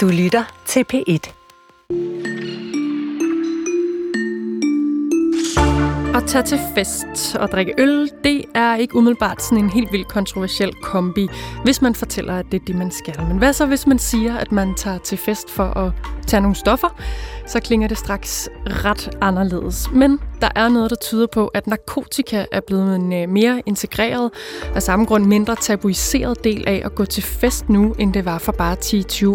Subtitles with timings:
[0.00, 1.32] Du lytter til P1.
[6.16, 10.08] At tage til fest og drikke øl, det er ikke umiddelbart sådan en helt vildt
[10.08, 11.28] kontroversiel kombi,
[11.64, 13.14] hvis man fortæller, at det er det, man skal.
[13.28, 15.92] Men hvad så, hvis man siger, at man tager til fest for at
[16.26, 16.88] tage nogle stoffer?
[17.46, 19.90] Så klinger det straks ret anderledes.
[19.92, 24.30] Men der er noget, der tyder på, at narkotika er blevet en øh, mere integreret,
[24.74, 28.38] af samme grund mindre tabuiseret del af at gå til fest nu, end det var
[28.38, 28.76] for bare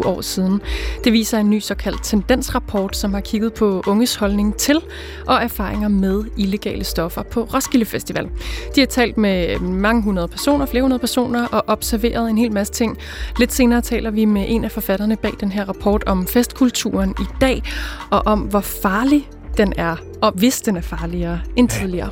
[0.04, 0.62] 10-20 år siden.
[1.04, 4.82] Det viser en ny såkaldt tendensrapport, som har kigget på unges holdning til
[5.28, 8.30] og erfaringer med illegale stoffer på Roskilde Festival.
[8.76, 12.52] De har talt med øh, mange hundrede personer, flere hundrede personer, og observeret en hel
[12.52, 12.98] masse ting.
[13.40, 17.26] Lidt senere taler vi med en af forfatterne bag den her rapport om festkulturen i
[17.42, 17.64] dag,
[18.10, 22.10] og om hvor farlig den er, og hvis den er farligere end tidligere.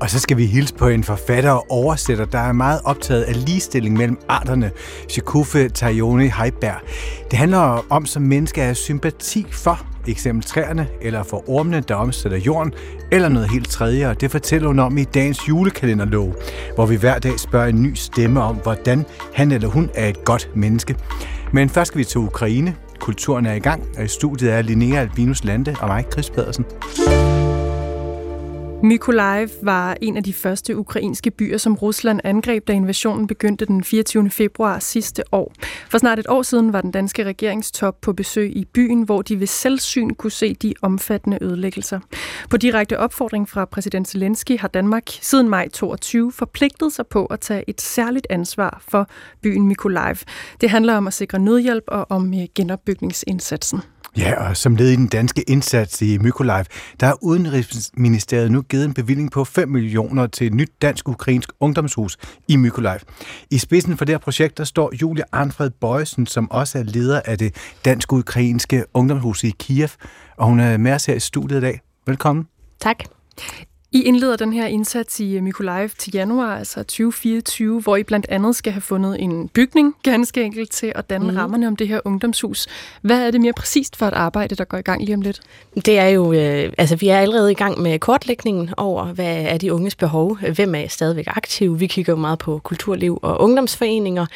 [0.00, 3.44] Og så skal vi hilse på en forfatter og oversætter, der er meget optaget af
[3.44, 4.70] ligestilling mellem arterne,
[5.08, 6.80] Shikufe Tajoni Heiberg.
[7.30, 12.38] Det handler om som menneske have sympati for eksempel træerne, eller for ormene, der omsætter
[12.38, 12.72] jorden,
[13.12, 16.34] eller noget helt tredje, og det fortæller hun om i dagens julekalenderlov,
[16.74, 20.24] hvor vi hver dag spørger en ny stemme om, hvordan han eller hun er et
[20.24, 20.96] godt menneske.
[21.52, 22.76] Men først skal vi til Ukraine.
[23.00, 26.64] Kulturen er i gang, og i studiet er Linnea Albinus Lande og mig, Chris Pedersen.
[28.84, 33.84] Mykolaiv var en af de første ukrainske byer, som Rusland angreb, da invasionen begyndte den
[33.84, 34.30] 24.
[34.30, 35.52] februar sidste år.
[35.90, 39.40] For snart et år siden var den danske regeringstop på besøg i byen, hvor de
[39.40, 42.00] ved selvsyn kunne se de omfattende ødelæggelser.
[42.50, 47.40] På direkte opfordring fra præsident Zelensky har Danmark siden maj 22 forpligtet sig på at
[47.40, 49.06] tage et særligt ansvar for
[49.42, 50.16] byen Mykolaiv.
[50.60, 53.82] Det handler om at sikre nødhjælp og om øh, genopbygningsindsatsen.
[54.16, 56.64] Ja, og som led i den danske indsats i Mykolaiv,
[57.00, 62.18] der har Udenrigsministeriet nu givet en bevilling på 5 millioner til et nyt dansk-ukrainsk ungdomshus
[62.48, 62.98] i Mykolaiv.
[63.50, 67.20] I spidsen for det her projekt, der står Julia Arnfred Bøjsen, som også er leder
[67.24, 67.54] af det
[67.84, 69.88] dansk-ukrainske ungdomshus i Kiev,
[70.36, 71.80] og hun er med os her i studiet i dag.
[72.06, 72.46] Velkommen.
[72.80, 73.04] Tak.
[73.94, 78.56] I indleder den her indsats i Mykolaiv til januar, altså 2024, hvor I blandt andet
[78.56, 81.36] skal have fundet en bygning, ganske enkelt, til at danne mm.
[81.36, 82.66] rammerne om det her ungdomshus.
[83.02, 85.40] Hvad er det mere præcist for et arbejde, der går i gang lige om lidt?
[85.74, 89.58] Det er jo, øh, altså vi er allerede i gang med kortlægningen over, hvad er
[89.58, 91.80] de unges behov, hvem er stadigvæk aktiv.
[91.80, 94.26] Vi kigger jo meget på kulturliv og ungdomsforeninger,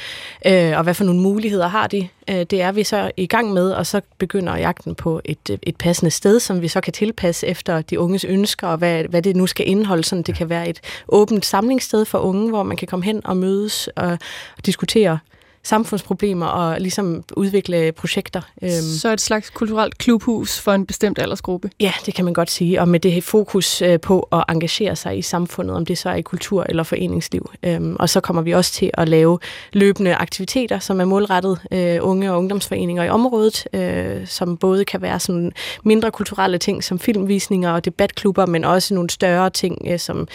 [0.46, 2.08] øh, og hvad for nogle muligheder har de.
[2.30, 5.76] Øh, det er vi så i gang med, og så begynder jagten på et, et
[5.76, 9.36] passende sted, som vi så kan tilpasse efter de unges ønsker, og hvad, hvad det
[9.36, 10.04] nu skal indeholde.
[10.04, 13.36] Sådan, det kan være et åbent samlingssted for unge, hvor man kan komme hen og
[13.36, 14.18] mødes og,
[14.56, 15.18] og diskutere
[15.66, 18.40] samfundsproblemer og ligesom udvikle projekter.
[18.62, 18.70] Øhm.
[18.70, 21.70] Så et slags kulturelt klubhus for en bestemt aldersgruppe?
[21.80, 24.96] Ja, det kan man godt sige, og med det her fokus øh, på at engagere
[24.96, 27.50] sig i samfundet, om det så er i kultur eller foreningsliv.
[27.62, 29.38] Øhm, og så kommer vi også til at lave
[29.72, 35.02] løbende aktiviteter, som er målrettet øh, unge og ungdomsforeninger i området, øh, som både kan
[35.02, 35.52] være sådan
[35.84, 40.28] mindre kulturelle ting som filmvisninger og debatklubber, men også nogle større ting som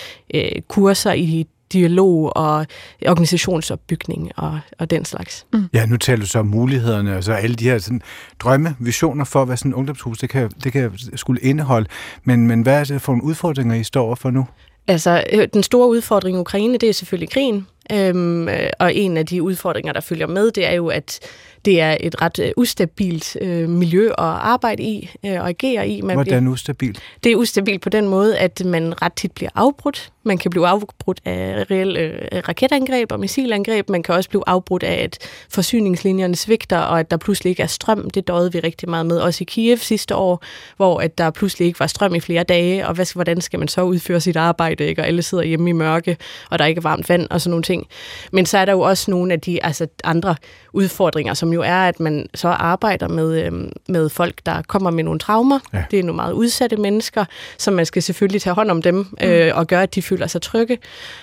[0.68, 2.66] kurser i dialog og
[3.08, 5.46] organisationsopbygning og, og den slags.
[5.54, 5.70] Mm.
[5.74, 8.02] Ja, nu taler du så om mulighederne, og så alle de her sådan,
[8.40, 11.88] drømme, visioner for, hvad sådan et ungdomshus det kan, det kan skulle indeholde.
[12.24, 14.48] Men, men hvad er det for nogle udfordringer, I står for nu?
[14.88, 17.68] Altså, øh, den store udfordring i Ukraine, det er selvfølgelig krigen.
[17.92, 21.20] Øhm, øh, og en af de udfordringer, der følger med, det er jo, at
[21.66, 26.02] det er et ret øh, ustabilt øh, miljø at arbejde i øh, og agere i.
[26.02, 27.00] Man Hvordan bliver, ustabilt?
[27.24, 30.12] Det er ustabilt på den måde, at man ret tit bliver afbrudt.
[30.24, 33.90] Man kan blive afbrudt af reelle øh, raketangreb og missilangreb.
[33.90, 35.18] Man kan også blive afbrudt af, at
[35.50, 38.10] forsyningslinjerne svigter, og at der pludselig ikke er strøm.
[38.10, 40.44] Det døde vi rigtig meget med, også i Kiev sidste år,
[40.78, 43.68] hvor at der pludselig ikke var strøm i flere dage, og hvad, hvordan skal man
[43.68, 45.02] så udføre sit arbejde, ikke?
[45.02, 46.18] og alle sidder hjemme i mørke,
[46.50, 47.88] og der er ikke varmt vand og sådan nogle ting.
[48.32, 50.36] Men så er der jo også nogle af de altså andre
[50.74, 53.52] udfordringer, som jo er, at man så arbejder med, øh,
[53.88, 55.60] med folk, der kommer med nogle traumer.
[55.74, 55.84] Ja.
[55.92, 57.26] Det er nogle meget udsatte mennesker,
[57.58, 59.28] som man skal selvfølgelig tage hånd om dem mm.
[59.28, 60.78] øh, og gøre, at de føler sig trygge.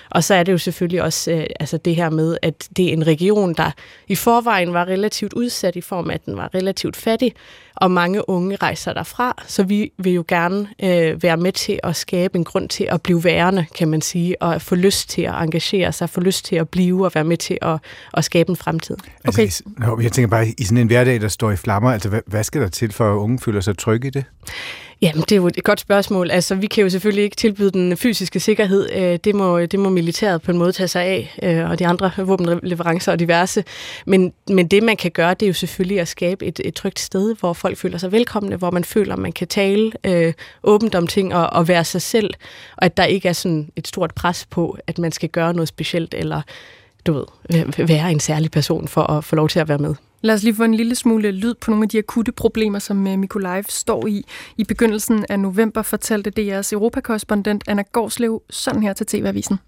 [0.09, 2.93] Og så er det jo selvfølgelig også øh, altså det her med, at det er
[2.93, 3.71] en region, der
[4.07, 7.33] i forvejen var relativt udsat i form af, at den var relativt fattig,
[7.75, 11.95] og mange unge rejser derfra, så vi vil jo gerne øh, være med til at
[11.95, 15.33] skabe en grund til at blive værende, kan man sige, og få lyst til at
[15.33, 17.79] engagere sig, få lyst til at blive og være med til at,
[18.13, 18.97] at skabe en fremtid.
[19.27, 19.43] Okay.
[19.43, 19.63] Altså,
[20.01, 22.61] jeg tænker bare, i sådan en hverdag, der står i flammer, altså hvad, hvad skal
[22.61, 24.25] der til for, at unge føler sig trygge i det?
[25.01, 26.31] Jamen, det er jo et godt spørgsmål.
[26.31, 28.89] Altså, vi kan jo selvfølgelig ikke tilbyde den fysiske sikkerhed.
[28.93, 31.87] Øh, det må, det må militæret på en måde tage sig af, øh, og de
[31.87, 33.63] andre våbenleverancer og diverse.
[34.05, 36.99] Men, men det, man kan gøre, det er jo selvfølgelig at skabe et, et trygt
[36.99, 41.07] sted, hvor folk føler sig velkomne, hvor man føler, man kan tale øh, åbent om
[41.07, 42.33] ting og, og være sig selv,
[42.77, 45.67] og at der ikke er sådan et stort pres på, at man skal gøre noget
[45.67, 46.41] specielt, eller
[47.05, 47.25] du ved,
[47.55, 49.95] øh, være en særlig person for at få lov til at være med.
[50.21, 53.07] Lad os lige få en lille smule lyd på nogle af de akutte problemer, som
[53.07, 54.25] øh, Mikolajev står i.
[54.57, 59.59] I begyndelsen af november fortalte DR's europakorrespondent Anna Gårdslev sådan her til TV-avisen.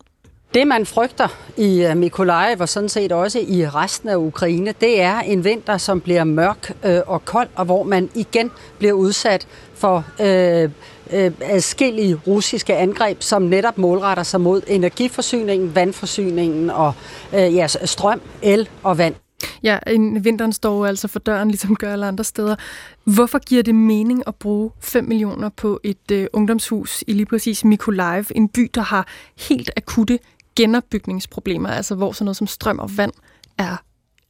[0.54, 1.28] Det, man frygter
[1.58, 5.78] i øh, Mikolajev og sådan set også i resten af Ukraine, det er en vinter,
[5.78, 10.70] som bliver mørk øh, og kold, og hvor man igen bliver udsat for øh,
[11.14, 16.94] øh, adskillige russiske angreb, som netop målretter sig mod energiforsyningen, vandforsyningen og
[17.34, 19.16] øh, ja, strøm, el og vand.
[19.64, 22.56] Ja, en vinteren står altså for døren, ligesom gør alle andre steder.
[23.04, 27.66] Hvorfor giver det mening at bruge 5 millioner på et øh, ungdomshus i lige præcis
[27.66, 29.08] Mykolaiv, en by, der har
[29.50, 30.20] helt akutte
[30.56, 33.14] genopbygningsproblemer, altså hvor sådan noget som strøm og vand
[33.58, 33.78] er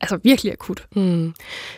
[0.02, 0.86] altså virkelig akut.
[0.96, 1.34] Mm.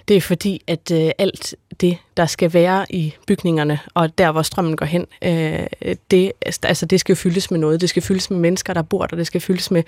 [0.08, 4.42] Det er fordi, at øh, alt det, der skal være i bygningerne, og der, hvor
[4.42, 6.32] strømmen går hen, øh, det,
[6.64, 7.82] altså, det skal fyldes med noget.
[7.82, 9.16] Det skal fyldes med mennesker, der bor der.
[9.16, 9.84] Det skal fyldes med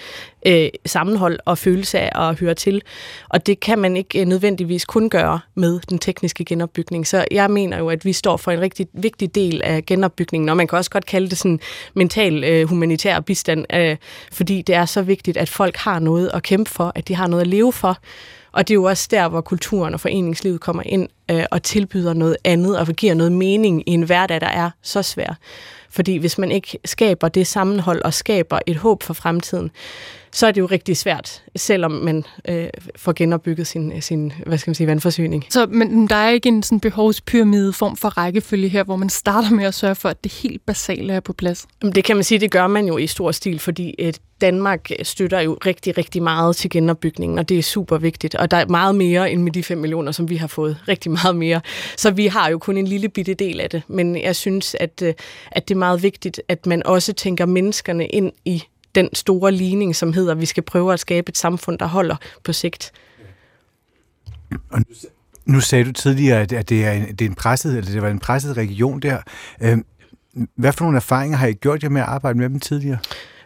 [0.45, 2.81] øh, sammenhold og følelse af at høre til.
[3.29, 7.07] Og det kan man ikke øh, nødvendigvis kun gøre med den tekniske genopbygning.
[7.07, 10.57] Så jeg mener jo, at vi står for en rigtig vigtig del af genopbygningen, og
[10.57, 11.59] man kan også godt kalde det sådan
[11.93, 13.97] mental øh, humanitær bistand, øh,
[14.31, 17.27] fordi det er så vigtigt, at folk har noget at kæmpe for, at de har
[17.27, 17.97] noget at leve for.
[18.55, 22.13] Og det er jo også der, hvor kulturen og foreningslivet kommer ind øh, og tilbyder
[22.13, 25.37] noget andet og giver noget mening i en hverdag, der er så svær.
[25.89, 29.71] Fordi hvis man ikke skaber det sammenhold og skaber et håb for fremtiden,
[30.35, 34.69] så er det jo rigtig svært, selvom man øh, får genopbygget sin, sin hvad skal
[34.69, 35.45] man sige, vandforsyning.
[35.49, 39.49] Så men der er ikke en sådan behovspyramide form for rækkefølge her, hvor man starter
[39.49, 41.67] med at sørge for, at det helt basale er på plads?
[41.95, 45.39] Det kan man sige, det gør man jo i stor stil, fordi et Danmark støtter
[45.39, 48.35] jo rigtig, rigtig meget til genopbygningen, og det er super vigtigt.
[48.35, 50.77] Og der er meget mere end med de 5 millioner, som vi har fået.
[50.87, 51.61] Rigtig meget mere.
[51.97, 53.81] Så vi har jo kun en lille bitte del af det.
[53.87, 55.13] Men jeg synes, at, øh,
[55.51, 58.63] at det er meget vigtigt, at man også tænker menneskerne ind i
[58.95, 62.15] den store ligning, som hedder, at vi skal prøve at skabe et samfund, der holder
[62.43, 62.91] på sigt.
[64.69, 64.85] Og nu,
[65.45, 68.09] nu sagde du tidligere, at det er en, det er en presset, eller det var
[68.09, 69.17] en presset region der.
[69.61, 69.85] Øhm,
[70.55, 72.97] hvad for nogle erfaringer har I gjort jer med at arbejde med dem tidligere?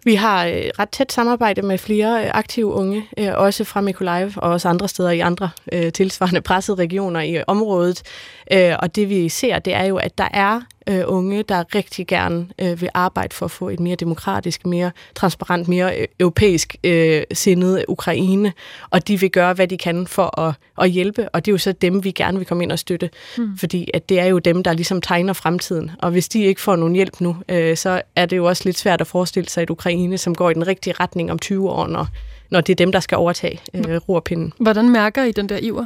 [0.04, 4.32] Vi har øh, ret tæt samarbejde med flere øh, aktive unge, øh, også fra Mikolajev
[4.36, 5.50] og også andre steder i andre
[5.94, 8.02] tilsvarende pressede regioner i området.
[8.80, 12.48] og det vi ser, det er jo, at der er øh, unge, der rigtig gerne
[12.62, 17.24] øh, vil arbejde for at få et mere demokratisk, mere transparent, mere øh, europæisk øh,
[17.34, 18.54] sindet Ukraine,
[18.90, 21.58] og de vil gøre, hvad de kan for at, at hjælpe, og det er jo
[21.58, 23.58] så dem, vi gerne vil komme ind og støtte, mm.
[23.58, 26.76] fordi at det er jo dem, der ligesom tegner fremtiden, og hvis de ikke får
[26.76, 29.70] nogen hjælp nu, øh, så er det jo også lidt svært at forestille sig et
[29.70, 32.08] Ukraine, som går i den rigtige retning om 20 år, når,
[32.50, 34.54] når det er dem, der skal overtage øh, rorpinden.
[34.60, 35.86] Hvordan mærker I den der iver?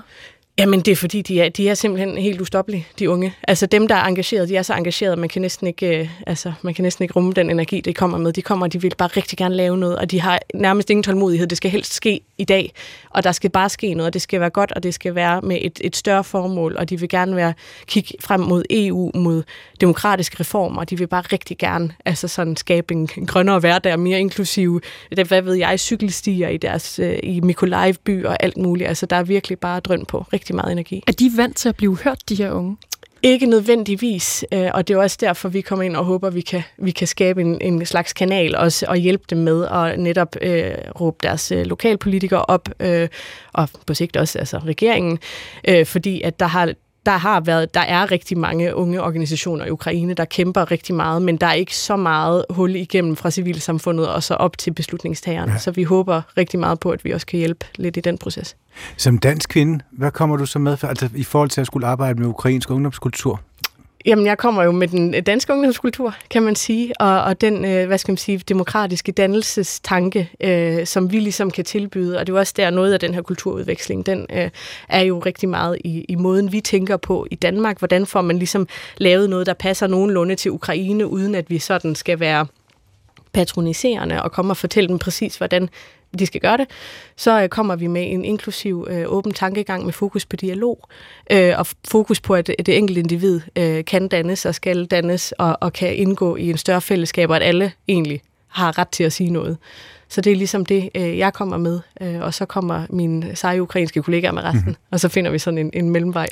[0.58, 3.34] Jamen, det er fordi, de er, de er simpelthen helt ustoppelige, de unge.
[3.48, 6.54] Altså dem, der er engageret, de er så engagerede, man kan næsten ikke, øh, altså,
[6.62, 8.34] man kan næsten ikke rumme den energi, det kommer med.
[8.34, 11.04] De kommer, og de vil bare rigtig gerne lave noget, og de har nærmest ingen
[11.04, 11.48] tålmodighed.
[11.48, 12.74] Det skal helst ske i dag,
[13.10, 15.42] og der skal bare ske noget, og det skal være godt, og det skal være
[15.42, 17.54] med et, et større formål, og de vil gerne være
[17.88, 19.44] kigge frem mod EU, mod
[19.82, 24.20] demokratiske reformer, og de vil bare rigtig gerne altså sådan skabe en grønnere hverdag, mere
[24.20, 24.82] inklusive,
[25.18, 28.88] det, hvad ved jeg, cykelstier i deres øh, i Mykolaiv by og alt muligt.
[28.88, 31.04] Altså der er virkelig bare drøn på rigtig meget energi.
[31.08, 32.78] Er de vant til at blive hørt, de her unge?
[33.26, 36.42] Ikke nødvendigvis, øh, og det er også derfor, vi kommer ind og håber, at vi
[36.42, 40.36] kan, vi kan skabe en, en slags kanal også, og hjælpe dem med at netop
[40.42, 43.08] øh, råbe deres øh, lokalpolitikere op, øh,
[43.54, 45.20] og på sigt også altså regeringen,
[45.68, 46.74] øh, fordi at der har
[47.06, 51.22] der har været, der er rigtig mange unge organisationer i Ukraine, der kæmper rigtig meget,
[51.22, 55.52] men der er ikke så meget hul igennem fra civilsamfundet og så op til beslutningstagerne.
[55.52, 55.58] Ja.
[55.58, 58.56] Så vi håber rigtig meget på, at vi også kan hjælpe lidt i den proces.
[58.98, 61.88] Som dansk kvinde, hvad kommer du så med for, altså, i forhold til at skulle
[61.88, 63.42] arbejde med ukrainsk ungdomskultur?
[64.06, 67.66] Jamen, jeg kommer jo med den øh, danske ungdomskultur, kan man sige, og, og den,
[67.66, 72.34] øh, hvad skal man sige, demokratiske dannelsestanke, øh, som vi ligesom kan tilbyde, og det
[72.34, 74.50] er jo også der noget af den her kulturudveksling, den øh,
[74.90, 77.80] er jo rigtig meget i, i måden, vi tænker på i Danmark.
[77.80, 78.68] Hvordan får man ligesom
[78.98, 82.46] lavet noget, der passer nogenlunde til Ukraine, uden at vi sådan skal være
[83.34, 85.70] patroniserende og komme og fortælle dem præcis, hvordan
[86.20, 86.68] de skal gøre det,
[87.16, 90.88] så øh, kommer vi med en inklusiv øh, åben tankegang med fokus på dialog,
[91.32, 95.58] øh, og fokus på, at det enkelte individ øh, kan dannes og skal dannes, og,
[95.62, 99.14] og kan indgå i en større fællesskab, og at alle egentlig har ret til at
[99.14, 99.58] sige noget.
[100.14, 103.62] Så det er ligesom det, øh, jeg kommer med, øh, og så kommer mine seje
[103.62, 104.76] ukrainske kollegaer med resten, mm-hmm.
[104.92, 106.28] og så finder vi sådan en, en mellemvej.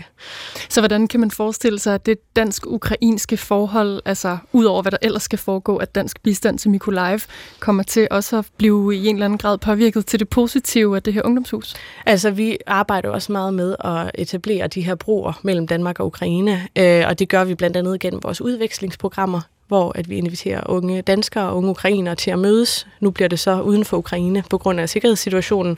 [0.70, 4.98] Så hvordan kan man forestille sig, at det dansk-ukrainske forhold, altså ud over hvad der
[5.02, 7.20] ellers skal foregå, at dansk bistand til Mikolajev
[7.60, 11.04] kommer til også at blive i en eller anden grad påvirket til det positive af
[11.04, 11.74] det her ungdomshus?
[12.06, 16.68] Altså vi arbejder også meget med at etablere de her broer mellem Danmark og Ukraine,
[16.78, 21.02] øh, og det gør vi blandt andet gennem vores udvekslingsprogrammer, hvor at vi inviterer unge
[21.02, 22.88] danskere og unge ukrainere til at mødes.
[23.00, 25.78] Nu bliver det så uden for Ukraine på grund af sikkerhedssituationen,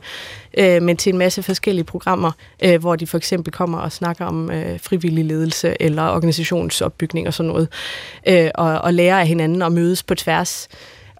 [0.57, 2.31] øh, men til en masse forskellige programmer,
[2.63, 7.33] øh, hvor de for eksempel kommer og snakker om øh, frivillig ledelse eller organisationsopbygning og
[7.33, 7.67] sådan noget,
[8.27, 10.67] øh, og, og lærer af hinanden og mødes på tværs.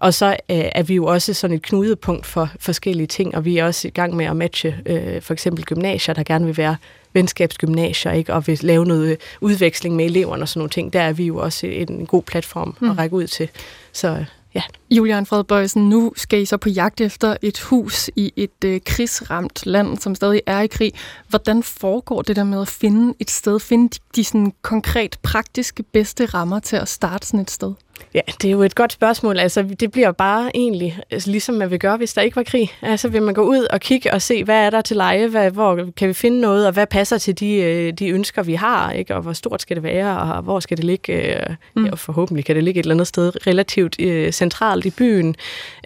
[0.04, 3.58] Og så øh, er vi jo også sådan et knudepunkt for forskellige ting, og vi
[3.58, 6.76] er også i gang med at matche øh, for eksempel gymnasier, der gerne vil være
[7.12, 8.34] venskabsgymnasier, ikke?
[8.34, 10.92] og vil lave noget udveksling med eleverne og sådan nogle ting.
[10.92, 12.90] Der er vi jo også en god platform mm.
[12.90, 13.48] at række ud til.
[13.92, 14.62] Så ja.
[14.90, 19.66] Julian Fredbøjsen, nu skal I så på jagt efter et hus i et øh, krigsramt
[19.66, 20.92] land, som stadig er i krig.
[21.28, 25.82] Hvordan foregår det der med at finde et sted, finde de, de sådan konkret praktiske
[25.82, 27.72] bedste rammer til at starte sådan et sted?
[28.14, 29.38] Ja, det er jo et godt spørgsmål.
[29.38, 32.72] Altså, det bliver bare egentlig, altså, ligesom man vil gøre, hvis der ikke var krig.
[32.82, 35.50] Altså, vil man gå ud og kigge og se, hvad er der til leje, hvad,
[35.50, 38.92] hvor kan vi finde noget, og hvad passer til de, øh, de ønsker, vi har,
[38.92, 39.14] ikke?
[39.14, 41.84] og hvor stort skal det være, og hvor skal det ligge, øh, mm.
[41.92, 45.34] og forhåbentlig kan det ligge et eller andet sted relativt øh, centralt i byen,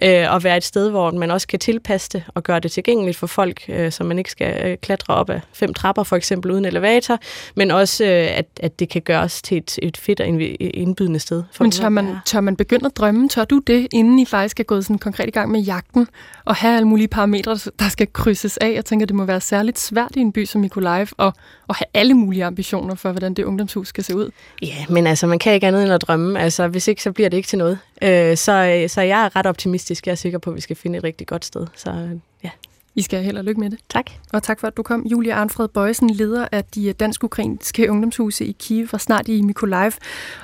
[0.03, 3.17] øh, og være et sted, hvor man også kan tilpasse det og gøre det tilgængeligt
[3.17, 6.51] for folk, øh, så man ikke skal øh, klatre op af fem trapper, for eksempel
[6.51, 7.19] uden elevator,
[7.55, 10.27] men også, øh, at, at det kan gøres til et, et fedt og
[10.59, 11.43] indbydende sted.
[11.51, 13.29] For men man, tør man begynde at drømme?
[13.29, 16.07] Tør du det, inden I faktisk er gået sådan konkret i gang med jagten,
[16.45, 18.73] og have alle mulige parametre, der skal krydses af?
[18.73, 21.33] Jeg tænker, det må være særligt svært i en by som Mikolajev at,
[21.69, 24.29] at have alle mulige ambitioner for, hvordan det ungdomshus skal se ud.
[24.61, 26.39] Ja, men altså, man kan ikke andet end at drømme.
[26.39, 27.79] Altså, hvis ikke, så bliver det ikke til noget.
[28.01, 30.07] Øh, så, så jeg er ret optimistisk.
[30.07, 31.67] Jeg er sikker på, at vi skal finde et rigtig godt sted.
[31.75, 32.09] Så
[32.43, 32.49] ja.
[32.95, 33.79] I skal have held og lykke med det.
[33.89, 34.11] Tak.
[34.33, 35.05] Og tak for, at du kom.
[35.05, 39.91] Julia Arnfred Bøjsen, leder af de dansk-ukrainske ungdomshuse i Kiev, var snart i Mykolaiv.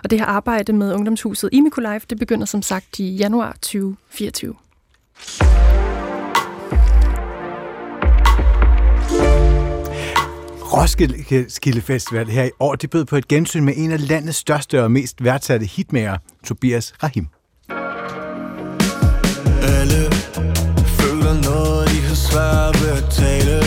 [0.03, 4.55] Og det her arbejde med ungdomshuset i Mykolaiv, det begynder som sagt i januar 2024.
[10.73, 14.83] Roskilde Festival her i år, det bød på et gensyn med en af landets største
[14.83, 17.27] og mest værdsatte hitmager, Tobias Rahim.
[19.61, 20.04] Alle
[22.65, 23.57] jeg ved tale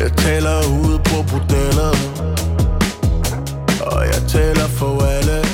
[0.00, 1.96] Jeg taler ude på bordellet.
[3.80, 5.45] Og jeg taler for Alle.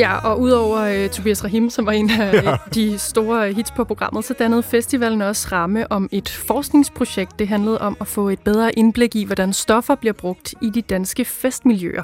[0.00, 2.56] Ja, og udover uh, Tobias Rahim, som var en af ja.
[2.74, 7.38] de store hits på programmet, så dannede festivalen også ramme om et forskningsprojekt.
[7.38, 10.82] Det handlede om at få et bedre indblik i, hvordan stoffer bliver brugt i de
[10.82, 12.02] danske festmiljøer.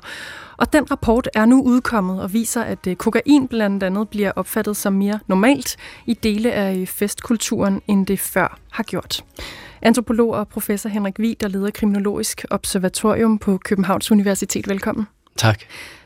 [0.56, 4.76] Og den rapport er nu udkommet og viser, at øh, kokain blandt andet bliver opfattet
[4.76, 5.76] som mere normalt
[6.06, 9.24] i dele af øh, festkulturen, end det før har gjort.
[9.82, 14.68] Antropolog og professor Henrik Wied, der leder Kriminologisk Observatorium på Københavns Universitet.
[14.68, 15.06] Velkommen.
[15.36, 15.60] Tak.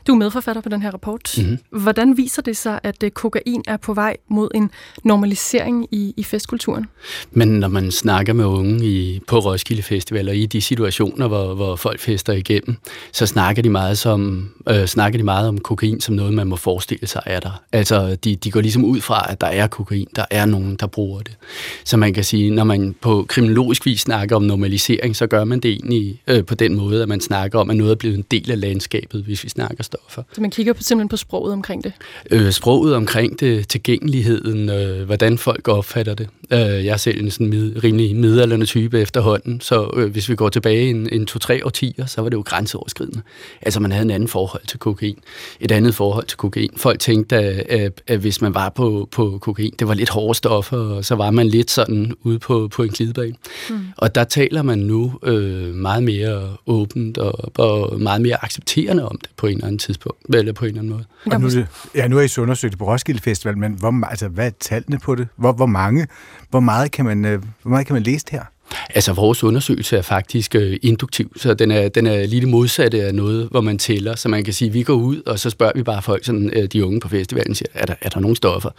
[0.07, 1.35] Du er medforfatter på den her rapport.
[1.37, 1.57] Mm-hmm.
[1.81, 4.71] Hvordan viser det sig, at øh, kokain er på vej mod en
[5.03, 6.85] normalisering i, i festkulturen?
[7.31, 11.53] Men når man snakker med unge i, på Roskilde Festival og i de situationer, hvor,
[11.53, 12.75] hvor folk fester igennem,
[13.11, 16.55] så snakker de, meget som, øh, snakker de meget om kokain som noget, man må
[16.55, 17.63] forestille sig er der.
[17.71, 20.87] Altså, de, de går ligesom ud fra, at der er kokain, der er nogen, der
[20.87, 21.37] bruger det.
[21.83, 25.59] Så man kan sige, når man på kriminologisk vis snakker om normalisering, så gør man
[25.59, 28.25] det egentlig øh, på den måde, at man snakker om, at noget er blevet en
[28.31, 30.00] del af landskabet, hvis vi snakker stoffer.
[30.09, 31.93] Så man kigger på, simpelthen på sproget omkring det?
[32.31, 36.27] Øh, sproget omkring det, tilgængeligheden, øh, hvordan folk opfatter det.
[36.51, 40.35] Øh, jeg er selv en sådan mid, rimelig midalderne type efterhånden, så øh, hvis vi
[40.35, 43.21] går tilbage en, en to-tre årtier, så var det jo grænseoverskridende.
[43.61, 45.17] Altså man havde en anden forhold til kokain,
[45.59, 46.69] et andet forhold til kokain.
[46.77, 50.37] Folk tænkte, at, at, at hvis man var på, på kokain, det var lidt hårde
[50.37, 53.35] stoffer, og så var man lidt sådan ude på, på en glidebane.
[53.69, 53.79] Mm.
[53.97, 59.17] Og der taler man nu øh, meget mere åbent og, og meget mere accepterende om
[59.17, 61.05] det på en eller anden tidspunkt, eller på en eller anden måde.
[61.25, 61.49] Og nu,
[61.95, 64.99] ja, nu er I så undersøgt på Roskilde Festival, men hvor, altså, hvad er tallene
[64.99, 65.27] på det?
[65.35, 66.07] Hvor, hvor mange?
[66.49, 68.45] Hvor meget kan man, øh, hvor meget kan man læse det her?
[68.89, 73.03] Altså, vores undersøgelse er faktisk øh, induktiv, så den er, den er lige det modsatte
[73.03, 74.15] af noget, hvor man tæller.
[74.15, 76.51] Så man kan sige, at vi går ud, og så spørger vi bare folk, sådan,
[76.55, 78.69] øh, de unge på festivalen, siger, er der, er der nogle stoffer?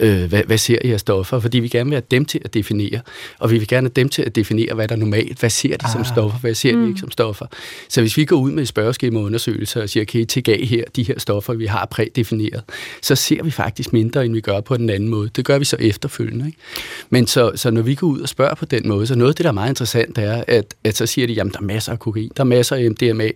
[0.00, 1.40] Øh, hvad, hvad ser I af stoffer?
[1.40, 3.00] Fordi vi gerne vil have dem til at definere,
[3.38, 5.38] og vi vil gerne have dem til at definere, hvad der er normalt.
[5.40, 5.92] Hvad ser de ah.
[5.92, 6.38] som stoffer?
[6.38, 6.82] Hvad ser mm.
[6.82, 7.46] de ikke som stoffer?
[7.88, 11.02] Så hvis vi går ud med et spørgeskema og siger, kan I tilgage her de
[11.02, 12.62] her stoffer, vi har prædefineret,
[13.02, 15.30] så ser vi faktisk mindre, end vi gør på den anden måde.
[15.36, 16.46] Det gør vi så efterfølgende.
[16.46, 16.58] Ikke?
[17.10, 19.36] Men så, så når vi går ud og spørger på den måde, så noget af
[19.36, 21.92] det, der er meget interessant, er, at, at så siger de, jamen der er masser
[21.92, 23.28] af kokain, der er masser af MDMA,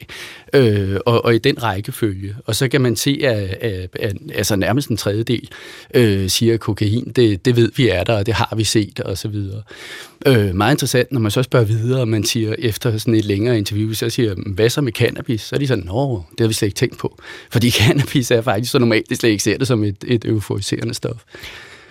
[0.52, 2.36] øh, og, og i den rækkefølge.
[2.46, 5.48] Og så kan man se, at, at, at altså nærmest en tredjedel
[5.94, 9.00] øh, siger, at kokain, det, det ved vi er der, og det har vi set,
[9.00, 9.62] og så videre.
[10.26, 13.58] Øh, meget interessant, når man så spørger videre, og man siger efter sådan et længere
[13.58, 15.40] interview, så siger hvad så med cannabis?
[15.40, 17.18] Så er de sådan, nå, det har vi slet ikke tænkt på.
[17.50, 20.94] Fordi cannabis er faktisk så normalt, det slet ikke ser det som et, et euforiserende
[20.94, 21.24] stof.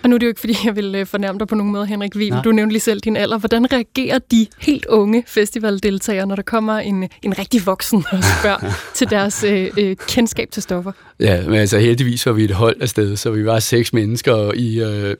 [0.02, 1.86] Og nu er det jo ikke, fordi jeg vil øh, fornærme dig på nogen måde,
[1.86, 2.34] Henrik Wiel.
[2.44, 3.38] Du nævnte lige selv din alder.
[3.38, 8.72] Hvordan reagerer de helt unge festivaldeltagere, når der kommer en, en rigtig voksen og spørger
[8.94, 10.92] til deres øh, øh, kendskab til stoffer?
[11.20, 14.80] Ja, men altså heldigvis var vi et hold afsted, så vi var seks mennesker i
[14.80, 15.16] øh,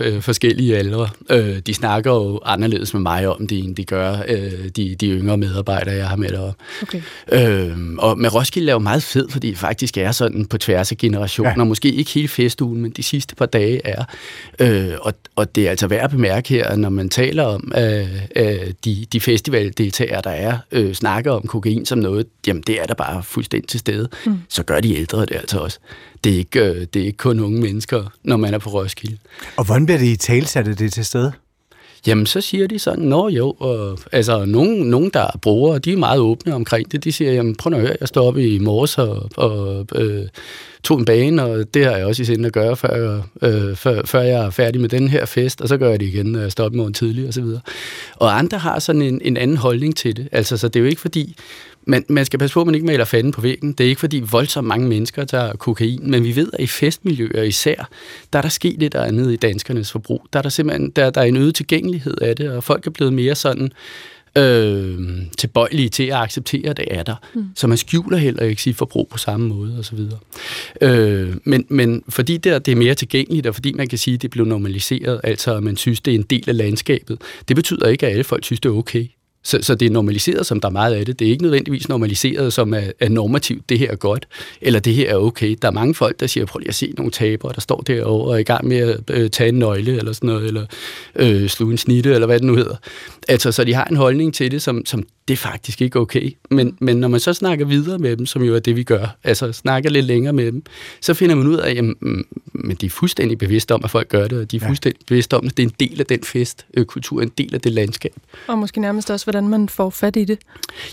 [0.00, 1.08] øh, forskellige aldre.
[1.30, 5.10] Øh, de snakker jo anderledes med mig om det, end de gør øh, de, de
[5.10, 6.62] yngre medarbejdere, jeg har med deroppe.
[6.82, 7.02] Okay.
[7.32, 10.92] Øh, og med Roskilde er jo meget fed, fordi det faktisk er sådan på tværs
[10.92, 11.54] af generationer.
[11.56, 11.64] Ja.
[11.64, 14.04] Måske ikke hele festugen, men de sidste par dage er.
[14.58, 18.22] Øh, og, og det er altså værd at bemærke her, når man taler om øh,
[18.36, 22.84] øh, de, de festivaldeltagere, der er, øh, snakker om kokain som noget, jamen det er
[22.84, 24.08] der bare fuldstændig til stede.
[24.26, 24.38] Mm.
[24.48, 25.78] Så gør de ældre det altså også.
[26.24, 29.18] Det er, ikke, øh, det er ikke kun unge mennesker, når man er på Roskilde.
[29.56, 31.32] Og hvordan bliver det i talsat, det til stede?
[32.06, 35.92] Jamen, så siger de sådan, nå jo, og, altså nogen, nogen, der er brugere, de
[35.92, 37.04] er meget åbne omkring det.
[37.04, 40.26] De siger, jamen prøv at høre, jeg står op i morges og, og øh,
[40.86, 44.02] tog en bane, og det har jeg også i sinde at gøre, før, øh, før,
[44.04, 46.40] før jeg er færdig med den her fest, og så gør jeg det igen, når
[46.40, 47.60] jeg stopper morgen tidlig og så videre.
[48.16, 50.28] Og andre har sådan en, en anden holdning til det.
[50.32, 51.36] Altså, så det er jo ikke fordi,
[51.86, 53.72] man, man skal passe på, at man ikke maler fanden på væggen.
[53.72, 57.42] Det er ikke fordi voldsomt mange mennesker tager kokain, men vi ved, at i festmiljøer
[57.42, 57.88] især,
[58.32, 60.26] der er der sket lidt andet i danskernes forbrug.
[60.32, 62.90] Der er der simpelthen der, der er en øget tilgængelighed af det, og folk er
[62.90, 63.72] blevet mere sådan
[64.36, 64.98] øh,
[65.38, 67.14] tilbøjelige til at acceptere, at det er der.
[67.34, 67.44] Mm.
[67.54, 69.98] Så man skjuler heller ikke sit forbrug på samme måde osv.
[70.80, 74.22] Øh, men, men fordi der, det er mere tilgængeligt, og fordi man kan sige, at
[74.22, 77.88] det blev normaliseret, altså at man synes, det er en del af landskabet, det betyder
[77.88, 79.06] ikke, at alle folk synes, det er okay.
[79.46, 81.18] Så, så det er normaliseret, som der er meget af det.
[81.18, 84.28] Det er ikke nødvendigvis normaliseret, som er, er normativt, det her er godt,
[84.60, 85.56] eller det her er okay.
[85.62, 88.28] Der er mange folk, der siger, prøv lige at se nogle tabere, der står derovre
[88.28, 90.66] og er i gang med at øh, tage en nøgle, eller sådan noget, eller
[91.16, 92.76] øh, sluge en snitte, eller hvad det nu hedder.
[93.28, 96.36] Altså, så de har en holdning til det, som, som det er faktisk ikke okay.
[96.50, 99.16] Men, men når man så snakker videre med dem, som jo er det, vi gør,
[99.24, 100.62] altså snakker lidt længere med dem,
[101.00, 103.90] så finder man ud af, at jamen, mm, men de er fuldstændig bevidste om, at
[103.90, 105.04] folk gør det, og de er fuldstændig ja.
[105.08, 108.14] bevidste om, at det er en del af den festkultur, en del af det landskab.
[108.46, 110.38] Og måske nærmest også, hvordan man får fat i det.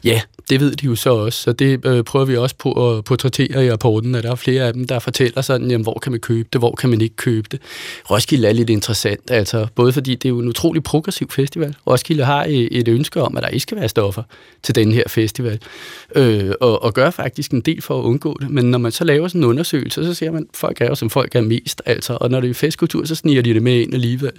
[0.03, 3.03] Ja, det ved de jo så også, så det øh, prøver vi også på at
[3.03, 6.11] portrættere i rapporten, at der er flere af dem, der fortæller sådan, jamen, hvor kan
[6.11, 7.59] man købe det, hvor kan man ikke købe det.
[8.11, 11.75] Roskilde er lidt interessant, altså både fordi det er jo en utrolig progressiv festival.
[11.87, 14.23] Roskilde har et ønske om, at der ikke skal være stoffer
[14.63, 15.59] til den her festival,
[16.15, 18.49] øh, og, og gør faktisk en del for at undgå det.
[18.49, 20.95] Men når man så laver sådan en undersøgelse, så ser man, at folk er jo
[20.95, 23.79] som folk er mest, altså, og når det er festkultur, så sniger de det med
[23.79, 24.31] ind alligevel.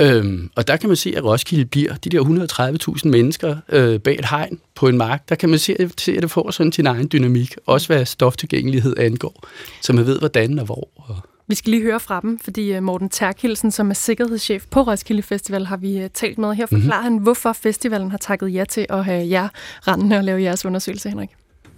[0.00, 0.24] Øh,
[0.56, 4.28] og der kan man se, at Roskilde bliver de der 130.000 mennesker øh, bag et
[4.30, 7.08] hegn på en mark, der kan man se, se at det får sådan sin egen
[7.12, 9.44] dynamik, også hvad stoftilgængelighed angår,
[9.80, 10.88] så man ved, hvordan og hvor.
[10.96, 14.82] Og vi skal lige høre fra dem, fordi øh, Morten Terkelsen, som er sikkerhedschef på
[14.82, 16.54] Roskilde Festival, har vi øh, talt med.
[16.54, 17.14] Her forklarer mm-hmm.
[17.14, 19.48] han, hvorfor festivalen har takket ja til at have jer
[19.88, 21.30] rendende og lave jeres undersøgelse, Henrik.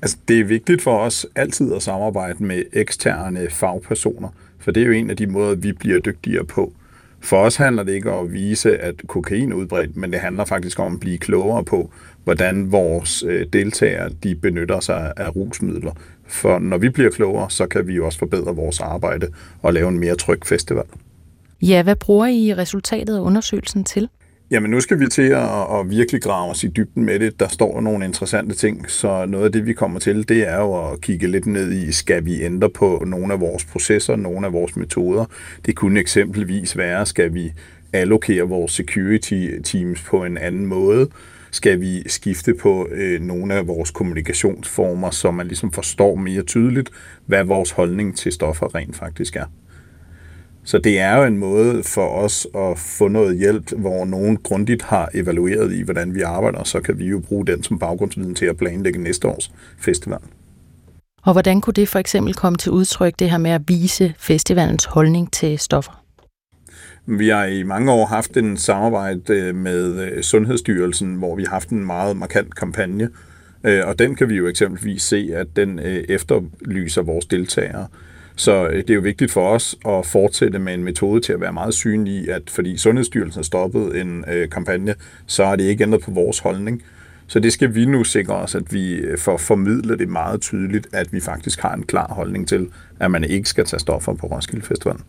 [0.03, 4.29] Altså, det er vigtigt for os altid at samarbejde med eksterne fagpersoner,
[4.59, 6.73] for det er jo en af de måder, vi bliver dygtigere på.
[7.21, 10.45] For os handler det ikke om at vise, at kokain er udbredt, men det handler
[10.45, 11.91] faktisk om at blive klogere på,
[12.27, 15.93] hvordan vores øh, deltagere de benytter sig af rusmidler.
[16.29, 19.27] For når vi bliver klogere, så kan vi også forbedre vores arbejde
[19.63, 20.85] og lave en mere tryg festival.
[21.63, 24.09] Ja, hvad bruger I resultatet af undersøgelsen til?
[24.51, 27.41] Jamen nu skal vi til at, at virkelig grave os i dybden med det.
[27.41, 30.91] Der står nogle interessante ting, så noget af det, vi kommer til, det er jo
[30.91, 34.53] at kigge lidt ned i, skal vi ændre på nogle af vores processer, nogle af
[34.53, 35.25] vores metoder.
[35.67, 37.53] Det kunne eksempelvis være, skal vi
[37.93, 41.09] allokere vores security teams på en anden måde?
[41.57, 46.91] Skal vi skifte på øh, nogle af vores kommunikationsformer, så man ligesom forstår mere tydeligt,
[47.27, 49.47] hvad vores holdning til stoffer rent faktisk er.
[50.65, 54.83] Så det er jo en måde for os at få noget hjælp, hvor nogen grundigt
[54.83, 58.47] har evalueret i, hvordan vi arbejder, så kan vi jo bruge den som baggrundsviden til
[58.47, 60.19] at planlægge næste års festival.
[61.23, 64.85] Og hvordan kunne det for eksempel komme til udtryk, det her med at vise festivalens
[64.85, 66.06] holdning til stoffer?
[67.09, 71.51] Vi har i mange år haft en samarbejde øh, med øh, Sundhedsstyrelsen, hvor vi har
[71.51, 73.09] haft en meget markant kampagne,
[73.65, 77.87] øh, og den kan vi jo eksempelvis se, at den efterlyser vores deltagere.
[78.37, 81.53] Så det er jo vigtigt for os at fortsætte med en metode til at være
[81.53, 84.95] meget synlig, at fordi Sundhedsstyrelsen har stoppet en kampagne,
[85.27, 86.83] så har det ikke ændret på vores holdning.
[87.27, 91.13] Så det skal vi nu sikre os, at vi får formidlet det meget tydeligt, at
[91.13, 92.69] vi faktisk har en klar holdning til,
[93.01, 95.03] at man ikke skal tage stoffer på Roskilde Festivalen.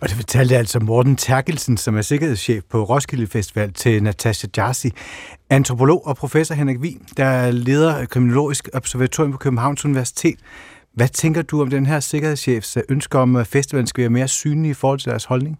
[0.00, 4.90] Og det fortalte altså Morten Terkelsen, som er sikkerhedschef på Roskilde Festival, til Natasha Jarsi.
[5.50, 10.38] Antropolog og professor Henrik Vi, der leder Kriminologisk Observatorium på Københavns Universitet.
[10.94, 14.70] Hvad tænker du om den her sikkerhedschefs ønske om, at festivalen skal være mere synlig
[14.70, 15.58] i forhold til deres holdning?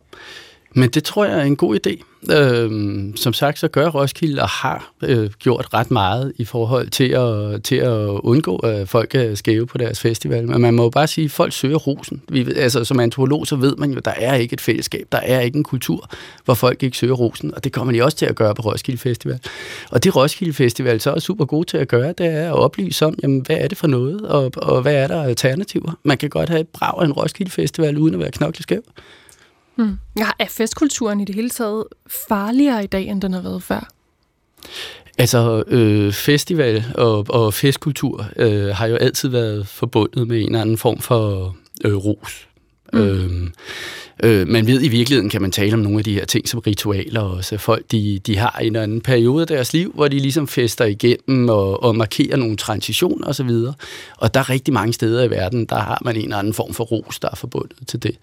[0.75, 2.05] Men det tror jeg er en god idé.
[2.33, 7.09] Øhm, som sagt, så gør Roskilde og har øh, gjort ret meget i forhold til
[7.09, 10.47] at, til at undgå, at folk er skæve på deres festival.
[10.49, 12.23] Men man må jo bare sige, at folk søger rosen.
[12.29, 15.09] Vi, altså, som antropolog, så ved man jo, at der er ikke et fællesskab.
[15.13, 16.11] Der er ikke en kultur,
[16.45, 17.55] hvor folk ikke søger rosen.
[17.55, 19.41] Og det kommer de også til at gøre på Roskilde Festival.
[19.91, 23.07] Og det Roskilde Festival så er super god til at gøre, det er at oplyse
[23.07, 25.99] om, jamen, hvad er det for noget, og, og hvad er der alternativer.
[26.03, 28.83] Man kan godt have et brag af en Roskilde Festival, uden at være knokleskæv.
[29.79, 29.99] Hmm.
[30.19, 31.85] Ja, er festkulturen i det hele taget
[32.29, 33.88] farligere i dag, end den har været før?
[35.19, 40.61] Altså, øh, festival og, og festkultur øh, har jo altid været forbundet med en eller
[40.61, 42.49] anden form for øh, ros.
[42.93, 42.99] Mm.
[42.99, 43.51] Øh,
[44.23, 46.61] Øh, man ved i virkeligheden, kan man tale om nogle af de her ting som
[46.61, 47.59] ritualer også.
[47.59, 50.85] Folk, de, de har en eller anden periode af deres liv, hvor de ligesom fester
[50.85, 53.51] igennem og, og markerer nogle transitioner osv.
[54.17, 56.75] Og der er rigtig mange steder i verden, der har man en eller anden form
[56.75, 58.17] for ros, der er forbundet til det.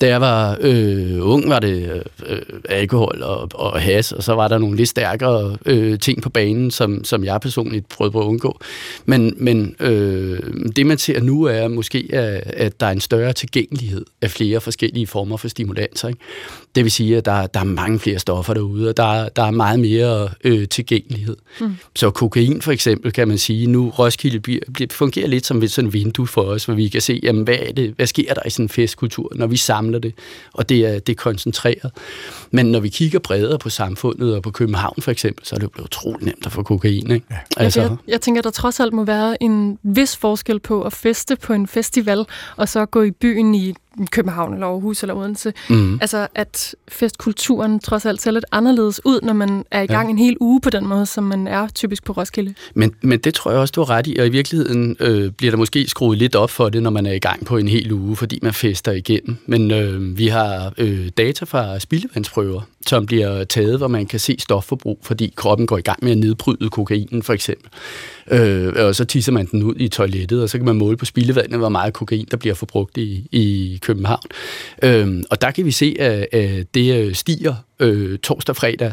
[0.00, 4.48] Da jeg var øh, ung, var det øh, alkohol og, og has, og så var
[4.48, 8.24] der nogle lidt stærkere øh, ting på banen, som, som jeg personligt prøvede på at
[8.24, 8.60] undgå.
[9.04, 10.38] Men, men øh,
[10.76, 14.60] det, man ser nu, er måske, at, at der er en større tilgængelighed af flere
[14.60, 16.08] forskellige former for stimulanser.
[16.08, 16.20] Ikke?
[16.74, 19.50] Det vil sige, at der, der er mange flere stoffer derude, og der, der er
[19.50, 21.36] meget mere øh, tilgængelighed.
[21.60, 21.76] Mm.
[21.96, 24.60] Så kokain for eksempel, kan man sige, nu Roskilde bliver,
[24.90, 27.72] fungerer lidt som et sådan vindue for os, hvor vi kan se, jamen, hvad, er
[27.72, 30.14] det, hvad sker der i sådan en festkultur, når vi samler det,
[30.52, 31.90] og det er, det er koncentreret.
[32.50, 35.64] Men når vi kigger bredere på samfundet og på København for eksempel, så er det
[35.64, 37.10] jo blevet utroligt nemt at få kokain.
[37.10, 37.26] Ikke?
[37.30, 37.36] Ja.
[37.56, 37.80] Altså.
[37.80, 41.52] Jeg, jeg tænker, der trods alt må være en vis forskel på at feste på
[41.52, 42.26] en festival,
[42.56, 43.74] og så gå i byen i
[44.10, 45.52] København eller Aarhus eller Odense.
[45.68, 45.98] Mm.
[46.00, 50.10] Altså, at festkulturen trods alt ser lidt anderledes ud, når man er i gang ja.
[50.10, 52.54] en hel uge på den måde, som man er typisk på Roskilde.
[52.74, 55.50] Men, men det tror jeg også, du har ret i, og i virkeligheden øh, bliver
[55.50, 57.92] der måske skruet lidt op for det, når man er i gang på en hel
[57.92, 59.36] uge, fordi man fester igennem.
[59.46, 64.36] Men øh, vi har øh, data fra spildevandsprøver, som bliver taget, hvor man kan se
[64.38, 67.70] stofforbrug, fordi kroppen går i gang med at nedbryde kokainen for eksempel.
[68.30, 71.04] Øh, og så tisser man den ud i toilettet, og så kan man måle på
[71.04, 74.22] spildevandet, hvor meget kokain, der bliver forbrugt i, i København.
[74.82, 78.92] Øh, og der kan vi se, at, at det øh, stiger øh, torsdag, fredag,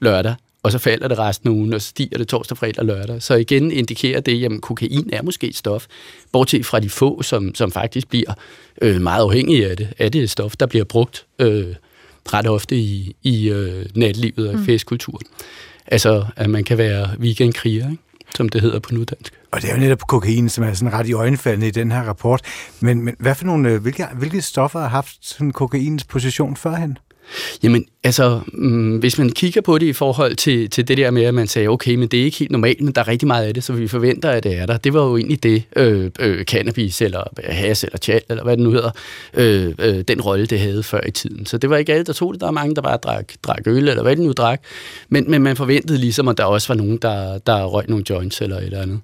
[0.00, 2.86] lørdag, og så falder det resten af ugen, og så stiger det torsdag, fredag og
[2.86, 3.22] lørdag.
[3.22, 5.86] Så igen indikerer det, at kokain er måske et stof,
[6.32, 8.34] bortset fra de få, som, som faktisk bliver
[8.82, 9.88] øh, meget afhængige af det.
[9.98, 11.74] Er det et stof, der bliver brugt øh,
[12.34, 14.64] ret ofte i, i øh, natlivet og i mm.
[14.64, 15.26] festkulturen.
[15.86, 18.02] Altså, at man kan være weekendkriger, ikke?
[18.36, 19.32] som det hedder på nudansk.
[19.50, 22.02] Og det er jo netop kokain, som er sådan ret i øjenfaldende i den her
[22.02, 22.40] rapport.
[22.80, 26.98] Men, men hvad for nogle, øh, hvilke, hvilke stoffer har haft sådan kokainens position førhen?
[27.62, 31.22] Jamen, altså, mm, hvis man kigger på det i forhold til, til det der med,
[31.22, 33.46] at man sagde, okay, men det er ikke helt normalt, men der er rigtig meget
[33.46, 34.76] af det, så vi forventer, at det er der.
[34.76, 38.64] Det var jo egentlig det, øh, øh, cannabis, eller has, eller chat, eller hvad det
[38.64, 38.90] nu hedder,
[39.34, 41.46] øh, øh, den rolle, det havde før i tiden.
[41.46, 42.40] Så det var ikke alle, der tog det.
[42.40, 44.60] Der er mange, der bare drak, drak øl, eller hvad det nu drak.
[45.08, 48.40] Men, men man forventede ligesom, at der også var nogen, der, der røg nogle joints,
[48.40, 49.00] eller et eller andet.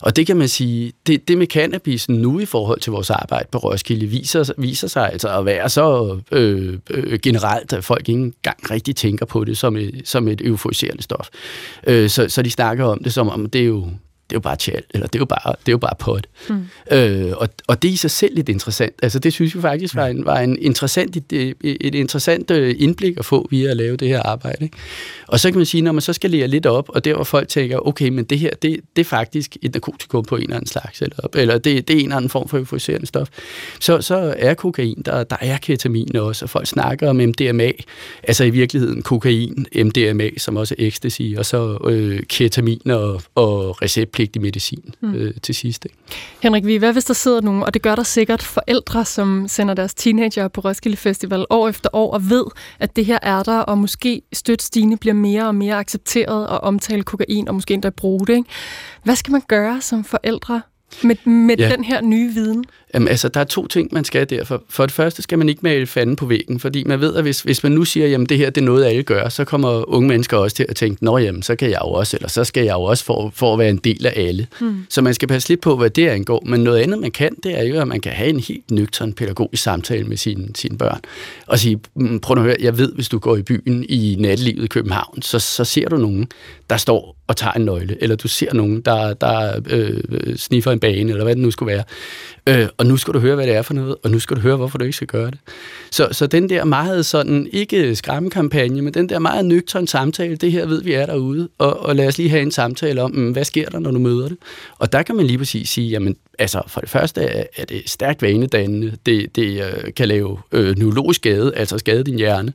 [0.00, 3.48] Og det kan man sige, det, det med cannabis nu i forhold til vores arbejde
[3.52, 8.08] på Roskilde, viser, viser sig altså at være så øh, øh, generelt generelt, at folk
[8.08, 11.28] ikke engang rigtig tænker på det som et, som et euforiserende stof.
[11.86, 13.88] Øh, så, så de snakker om det som om, det er jo,
[14.30, 16.26] det er jo bare tjal, eller det er jo bare, det er jo bare pot.
[16.48, 16.66] Mm.
[16.90, 18.94] Øh, og, og det er i sig selv lidt interessant.
[19.02, 23.18] Altså det synes vi faktisk var en, var en interessant, et, et interessant øh, indblik
[23.18, 24.64] at få via at lave det her arbejde.
[24.64, 24.76] Ikke?
[25.26, 27.24] Og så kan man sige, når man så skal lære lidt op, og der hvor
[27.24, 30.56] folk tænker, okay, men det her, det, det er faktisk et narkotikum på en eller
[30.56, 33.28] anden slags, eller, eller det, det er en eller anden form for euforiserende stof,
[33.80, 37.70] så, så er kokain, der, der er ketamin også, og folk snakker om MDMA,
[38.22, 43.82] altså i virkeligheden kokain, MDMA, som også er ecstasy, og så øh, ketamin og, og
[44.14, 45.14] receptpligtig medicin mm.
[45.14, 45.84] øh, til sidst.
[45.84, 45.96] Ikke?
[46.42, 49.94] Henrik, hvad hvis der sidder nogen, og det gør der sikkert forældre, som sender deres
[49.94, 52.44] teenager på Roskilde Festival år efter år, og ved,
[52.80, 56.60] at det her er der, og måske støt stigende bliver mere og mere accepteret at
[56.60, 58.36] omtale kokain, og måske endda bruge det.
[58.36, 58.48] Ikke?
[59.04, 60.62] Hvad skal man gøre som forældre
[61.02, 61.68] med, med ja.
[61.68, 62.64] den her nye viden?
[62.94, 64.62] Jamen, altså, der er to ting, man skal derfor.
[64.68, 67.40] For det første skal man ikke male fanden på væggen, fordi man ved, at hvis,
[67.40, 70.08] hvis man nu siger, jamen det her det er noget, alle gør, så kommer unge
[70.08, 72.64] mennesker også til at tænke, nå jamen, så kan jeg jo også, eller så skal
[72.64, 74.46] jeg jo også for, for at være en del af alle.
[74.60, 74.86] Hmm.
[74.88, 76.42] Så man skal passe lidt på, hvad det angår.
[76.46, 79.12] Men noget andet, man kan, det er jo, at man kan have en helt nøgtern
[79.12, 81.00] pædagogisk samtale med sine, sine børn.
[81.46, 84.64] Og sige, mm, prøv at høre, jeg ved, hvis du går i byen i nattelivet
[84.64, 86.28] i København, så, så ser du nogen,
[86.70, 90.80] der står og tager en nøgle, eller du ser nogen, der, der øh, sniffer en
[90.80, 91.84] bane, eller hvad det nu skulle være.
[92.46, 94.40] Øh, og nu skal du høre, hvad det er for noget, og nu skal du
[94.40, 95.38] høre, hvorfor du ikke skal gøre det.
[95.90, 100.52] Så, så den der meget sådan, ikke skræmmekampagne, men den der meget nøgtern samtale, det
[100.52, 103.32] her ved vi er derude, og, og lad os lige have en samtale om, mm,
[103.32, 104.36] hvad sker der, når du møder det?
[104.78, 107.82] Og der kan man lige præcis sige, jamen, altså for det første er, er det
[107.86, 112.52] stærkt vanedannende, det, det øh, kan lave øh, neurologisk skade, altså skade din hjerne,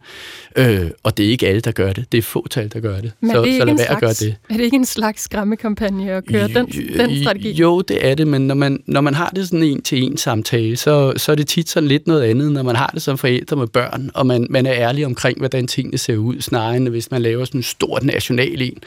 [0.56, 3.12] øh, og det er ikke alle, der gør det, det er fåtal, der gør det.
[3.20, 4.36] Men så, det så lad være at gøre det.
[4.60, 6.66] Det ikke en slags skræmmekampagne at køre den,
[6.98, 7.52] den strategi?
[7.52, 10.18] Jo, det er det, men når man, når man har det sådan en til en
[10.18, 13.18] samtale, så, så er det tit sådan lidt noget andet, når man har det som
[13.18, 16.90] forældre med børn, og man, man er ærlig omkring, hvordan tingene ser ud, snarere end
[16.90, 18.78] hvis man laver sådan en stort national en,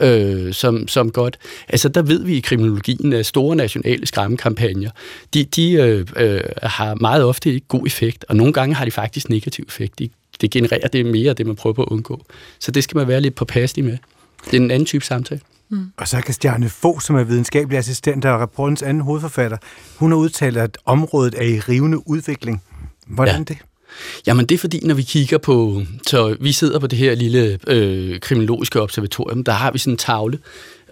[0.00, 1.38] øh, som, som godt.
[1.68, 4.90] Altså, der ved vi i kriminologien, at store nationale skræmmekampagner,
[5.34, 8.90] de, de øh, øh, har meget ofte ikke god effekt, og nogle gange har de
[8.90, 9.98] faktisk negativ effekt.
[9.98, 10.08] De,
[10.40, 12.24] det genererer det mere af det, man prøver på at undgå.
[12.58, 13.98] Så det skal man være lidt påpasselig med.
[14.44, 15.40] Det er en anden type samtale.
[15.68, 15.86] Mm.
[15.96, 19.56] Og så kan Stjerne Fogh, som er videnskabelig assistent og rapportens anden hovedforfatter,
[19.96, 22.62] hun har udtalt, at området er i rivende udvikling.
[23.06, 23.42] Hvordan ja.
[23.42, 23.58] det?
[24.26, 27.58] Jamen det er fordi, når vi kigger på, så vi sidder på det her lille
[27.66, 30.38] øh, kriminologiske observatorium, der har vi sådan en tavle,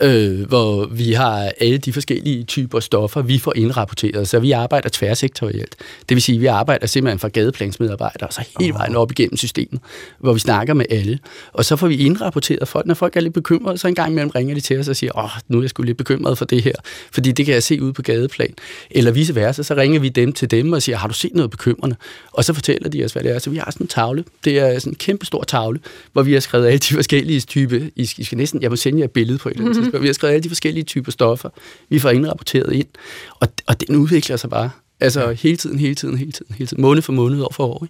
[0.01, 4.29] øh, hvor vi har alle de forskellige typer stoffer, vi får indrapporteret.
[4.29, 5.77] Så vi arbejder tværsektorielt.
[6.09, 9.81] Det vil sige, at vi arbejder simpelthen fra gadeplansmedarbejdere, så hele vejen op igennem systemet,
[10.19, 11.19] hvor vi snakker med alle.
[11.53, 12.87] Og så får vi indrapporteret folk.
[12.87, 15.19] Når folk er lidt bekymrede, så en gang imellem ringer de til os og siger,
[15.19, 16.75] åh, nu er jeg sgu lidt bekymret for det her,
[17.13, 18.55] fordi det kan jeg se ude på gadeplan.
[18.91, 21.51] Eller vice versa, så ringer vi dem til dem og siger, har du set noget
[21.51, 21.97] bekymrende?
[22.33, 23.39] Og så fortæller de os, hvad det er.
[23.39, 24.25] Så vi har sådan en tavle.
[24.45, 25.81] Det er sådan en kæmpe stor tavle,
[26.13, 27.81] hvor vi har skrevet alle de forskellige typer.
[27.97, 30.03] I skal næsten, jeg må sende jer et billede på et eller andet tidspunkt.
[30.03, 31.49] Vi har skrevet alle de forskellige typer stoffer,
[31.88, 32.88] vi får indrapporteret ind.
[33.40, 34.70] Og, og den udvikler sig bare.
[35.01, 36.83] Altså hele tiden, hele tiden, hele tiden, hele tiden.
[36.83, 37.87] Måned for måned, år for år.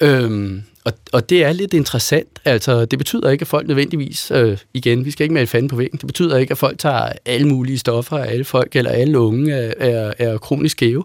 [0.00, 0.24] Ikke?
[0.24, 2.40] Øhm, og, og det er lidt interessant.
[2.44, 5.76] Altså, det betyder ikke, at folk nødvendigvis, øh, igen, vi skal ikke male fanden på
[5.76, 9.52] væggen, det betyder ikke, at folk tager alle mulige stoffer, alle folk eller alle unge
[9.52, 11.04] er, er, er kronisk skæve.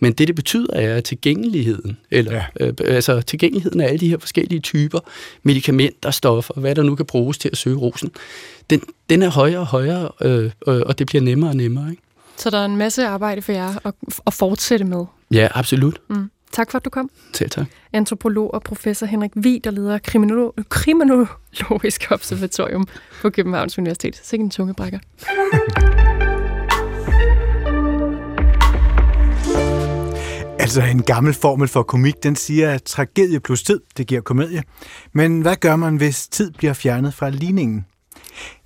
[0.00, 2.66] Men det, det betyder, er tilgængeligheden, eller ja.
[2.66, 5.00] øh, altså tilgængeligheden af alle de her forskellige typer
[5.42, 8.10] medicamenter, stoffer, hvad der nu kan bruges til at søge rosen,
[8.70, 11.90] den, den er højere og højere, øh, øh, og det bliver nemmere og nemmere.
[11.90, 12.02] Ikke?
[12.36, 13.94] Så der er en masse arbejde for jer at,
[14.26, 15.04] at fortsætte med?
[15.30, 16.00] Ja, absolut.
[16.10, 16.30] Mm.
[16.52, 17.10] Tak for, at du kom.
[17.32, 17.66] Selv tak.
[17.92, 22.86] Antropolog og professor Henrik Vig, der leder kriminolo- kriminologisk observatorium
[23.22, 24.20] på Københavns Universitet.
[24.22, 24.98] Sikke en tungebrækker.
[30.60, 34.62] Altså en gammel formel for komik, den siger, at tragedie plus tid, det giver komedie.
[35.12, 37.86] Men hvad gør man, hvis tid bliver fjernet fra ligningen?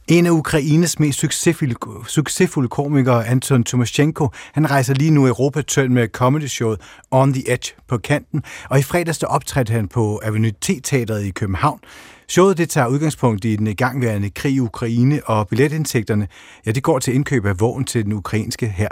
[0.08, 1.74] En af Ukraines mest succesfulde,
[2.08, 7.98] succesfulde komikere, Anton Tomaschenko, han rejser lige nu Europa-tøn med comedy-showet On the Edge på
[7.98, 11.80] kanten, og i fredags der optrådte han på Avenue T-teateret i København.
[12.28, 16.28] Showet det tager udgangspunkt i den igangværende krig i Ukraine, og billetindtægterne
[16.66, 18.88] ja, det går til indkøb af vågen til den ukrainske her.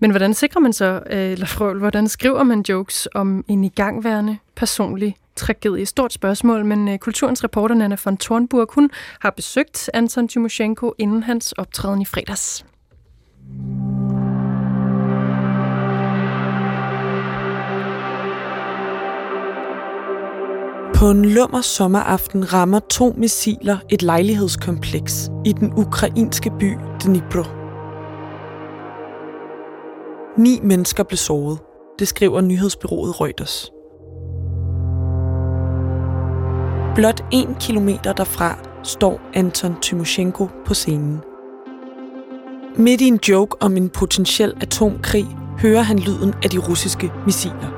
[0.00, 4.38] Men hvordan sikrer man så, øh, eller frøl, hvordan skriver man jokes om en igangværende
[4.56, 5.86] personlig tragedie.
[5.86, 11.22] Stort spørgsmål, men øh, kulturens reporter Nana von Thornburg, hun har besøgt Anton Timoshenko inden
[11.22, 12.64] hans optræden i fredags.
[20.94, 27.42] På en lummer sommeraften rammer to missiler et lejlighedskompleks i den ukrainske by Dnipro.
[30.38, 31.58] Ni mennesker blev såret.
[31.98, 33.73] Det skriver nyhedsbyrået Reuters.
[36.94, 41.20] Blot en kilometer derfra står Anton Tymoshenko på scenen.
[42.76, 45.26] Midt i en joke om en potentiel atomkrig
[45.58, 47.70] hører han lyden af de russiske missiler.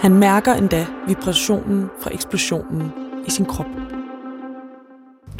[0.00, 2.92] Han mærker endda vibrationen fra eksplosionen
[3.26, 3.66] i sin krop.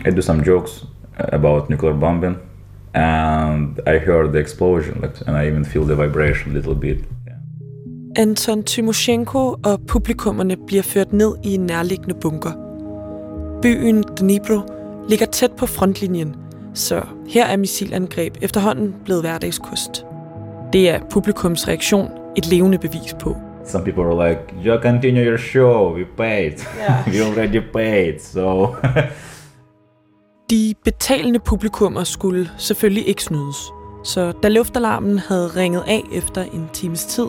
[0.06, 0.84] I do some jokes
[1.18, 2.36] about nuclear bombing,
[2.94, 6.98] and I heard the explosion, and I even feel the vibration a little bit.
[8.18, 12.52] Anton Timoshenko og publikummerne bliver ført ned i en nærliggende bunker.
[13.62, 14.60] Byen Dnipro
[15.08, 16.36] ligger tæt på frontlinjen,
[16.74, 20.06] så her er missilangreb efterhånden blevet hverdagskost.
[20.72, 23.36] Det er publikums reaktion et levende bevis på.
[23.66, 26.52] Some people are like, you continue your show, we paid.
[26.78, 27.06] Yeah.
[27.12, 28.66] we already paid, so...
[30.50, 33.56] De betalende publikummer skulle selvfølgelig ikke snydes.
[34.04, 37.26] Så da luftalarmen havde ringet af efter en times tid,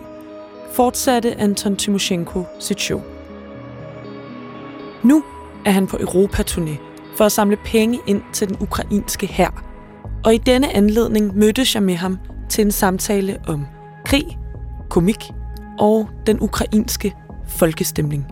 [0.72, 3.02] fortsatte Anton Timoshenko sit show.
[5.04, 5.24] Nu
[5.66, 6.78] er han på Europa-turné
[7.18, 9.64] for at samle penge ind til den ukrainske hær.
[10.26, 12.18] Og i denne anledning mødtes jeg med ham
[12.50, 13.66] til en samtale om
[14.06, 14.38] krig,
[14.90, 15.32] komik
[15.80, 17.14] og den ukrainske
[17.48, 18.26] folkestemning.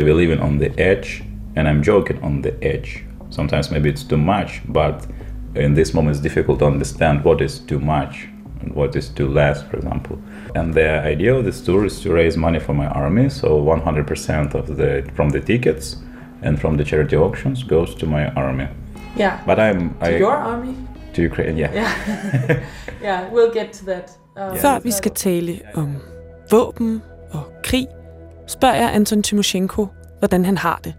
[0.00, 1.24] We live on the edge
[1.56, 3.04] and I'm joking on the edge.
[3.30, 5.08] Sometimes maybe it's too much, but
[5.56, 8.28] in this moment it's difficult to understand what is too much
[8.74, 10.18] what is too less, for example.
[10.54, 13.28] And the idea of this tour is to raise money for my army.
[13.30, 15.96] So 100% of the from the tickets
[16.42, 18.66] and from the charity auctions goes to my army.
[19.16, 19.40] Yeah.
[19.46, 20.74] But I'm To I, your army?
[21.14, 21.56] to Ukraine.
[21.56, 21.72] Yeah.
[21.74, 22.60] Yeah.
[23.02, 24.10] yeah, we'll get to that.
[24.36, 25.96] Um, Før vi skal tale om
[26.50, 27.86] våben og krig,
[28.46, 29.86] spørger jeg Anton Timoshenko,
[30.18, 30.94] hvordan han har det.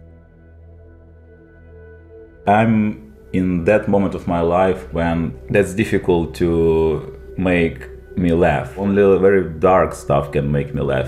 [2.48, 2.96] I'm
[3.34, 7.02] in that moment of my life when that's difficult to
[7.40, 7.80] make
[8.18, 8.80] me laugh.
[8.80, 11.08] Only very dark stuff can make me laugh.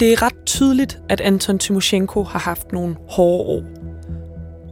[0.00, 3.62] Det er ret tydeligt, at Anton Timoshenko har haft nogle hårde år.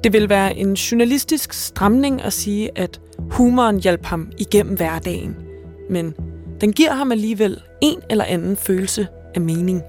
[0.04, 5.36] Det vil være en journalistisk stramning at sige, at humoren hjalp ham igennem hverdagen.
[5.90, 6.14] Men
[6.60, 9.82] den giver ham alligevel en eller anden følelse af mening.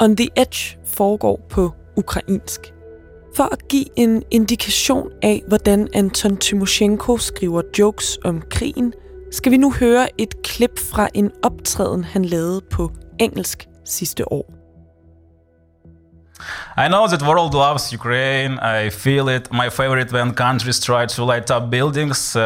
[0.00, 2.72] On the Edge foregår på ukrainsk.
[3.36, 8.92] For at give en indikation af, hvordan Anton Timoshenko skriver jokes om krigen,
[9.32, 14.44] skal vi nu høre et klip fra en optræden, han lavede på engelsk sidste år.
[16.78, 18.54] I know that world loves Ukraine.
[18.84, 19.52] I feel it.
[19.52, 22.42] My favorite when countries try to light up buildings uh,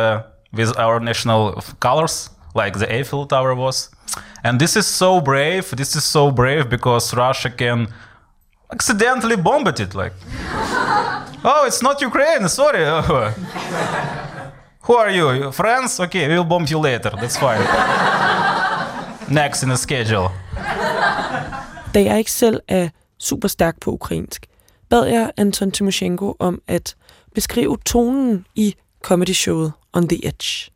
[0.56, 3.90] with our national colors, like the Eiffel Tower was.
[4.44, 5.62] And this is so brave.
[5.76, 7.86] This is so brave because Russia can
[8.72, 9.94] accidentally bomb it.
[9.94, 10.12] Like,
[11.44, 12.48] oh, it's not Ukraine.
[12.48, 12.84] Sorry.
[14.82, 15.52] Who are you?
[15.52, 16.00] Friends?
[16.00, 17.10] Okay, we'll bomb you later.
[17.10, 17.62] That's fine.
[19.28, 20.28] Next in the schedule.
[21.94, 24.46] Da jeg ikke selv er super stærk på ukrainsk,
[24.88, 26.94] bad jeg Anton Timoshenko om at
[27.34, 30.70] beskrive tonen i comedy-showet On the Edge.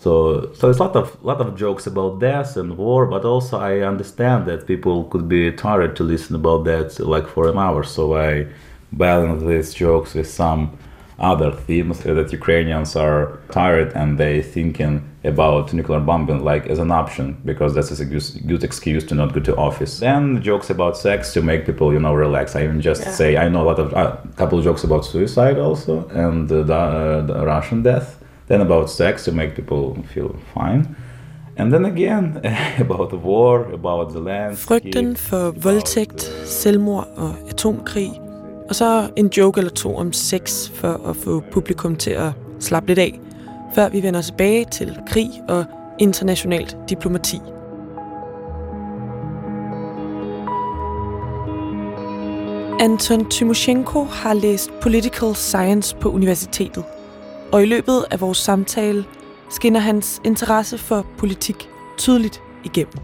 [0.00, 3.58] So, so it's a lot of lot of jokes about death and war, but also
[3.58, 7.82] I understand that people could be tired to listen about that like for an hour.
[7.84, 8.46] So I
[8.92, 10.78] balance these jokes with some
[11.18, 16.90] other themes that Ukrainians are tired and they thinking about nuclear bombing like as an
[16.90, 19.98] option because that's a good- good excuse to not go to office.
[19.98, 22.56] Then jokes about sex to make people you know relax.
[22.56, 25.58] I even just say I know a lot of a couple of jokes about suicide
[25.58, 28.19] also and uh, the, uh, the Russian death.
[28.50, 30.96] Then about sex to make people feel fine.
[31.56, 32.40] And then again
[32.78, 34.56] about the war, about the land.
[34.56, 38.10] Frygten for voldtægt, selvmord og atomkrig,
[38.68, 42.88] og så en joke eller to om sex for at få publikum til at slappe
[42.88, 43.20] lidt af,
[43.74, 45.64] før vi vender tilbage til krig og
[45.98, 47.40] internationalt diplomati.
[52.80, 56.84] Anton Timoshenko har læst Political Science på universitetet,
[57.52, 59.04] og i løbet af vores samtale
[59.50, 62.94] skinner hans interesse for politik tydeligt igennem.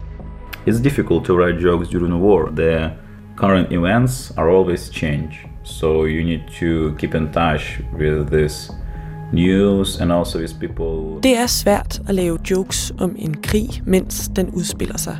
[0.67, 2.51] It's difficult to write jokes during a war.
[2.55, 2.91] The
[3.37, 5.29] current events are always change.
[5.63, 8.71] So you need to keep in touch with this
[9.33, 11.21] news and also with people.
[11.23, 15.17] Det er svært at lave jokes om en krig, mens den udspiller sig.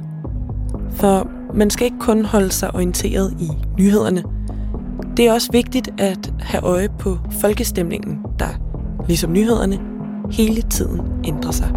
[0.92, 4.24] For man skal ikke kun holde sig orienteret i nyhederne.
[5.18, 8.66] Det er også vigtigt at have øje på folkestemningen, der,
[9.08, 9.80] ligesom nyhederne,
[10.32, 11.67] hele tiden ændrer sig.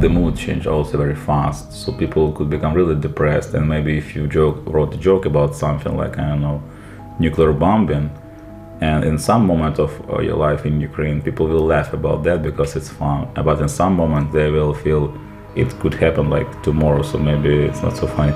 [0.00, 4.16] the mood change also very fast so people could become really depressed and maybe if
[4.16, 6.60] you joke wrote a joke about something like i don't know
[7.18, 8.10] nuclear bombing
[8.80, 12.42] and in some moment of uh, your life in ukraine people will laugh about that
[12.42, 15.12] because it's fun but in some moment they will feel
[15.56, 18.32] it could happen like tomorrow so maybe it's not so funny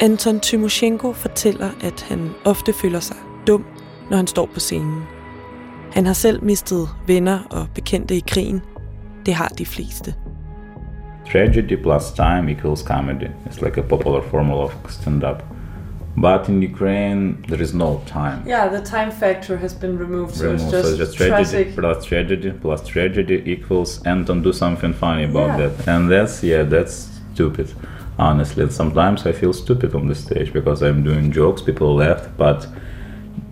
[0.00, 3.64] Anton Timoshenko fortæller, at han ofte føler sig dum,
[4.10, 5.02] når han står på scenen.
[5.94, 8.60] Han har selv mistet venner og bekendte i krigen.
[9.26, 10.14] Det har de fleste.
[11.32, 15.42] tragedy plus time equals comedy it's like a popular formula of stand-up
[16.16, 20.44] but in ukraine there is no time Yeah, the time factor has been removed, so
[20.44, 20.62] Removed.
[20.62, 21.76] it's just, so it's just tragedy tragic.
[21.76, 25.68] plus tragedy plus tragedy equals Anton do something funny about Yeah.
[25.68, 25.88] that.
[25.88, 27.68] And that's yeah, that's stupid.
[28.18, 32.66] Honestly, sometimes I feel stupid on the stage because I'm doing jokes, people laugh, but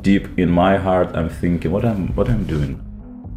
[0.09, 2.81] deep in my heart I'm thinking what I'm what I'm doing.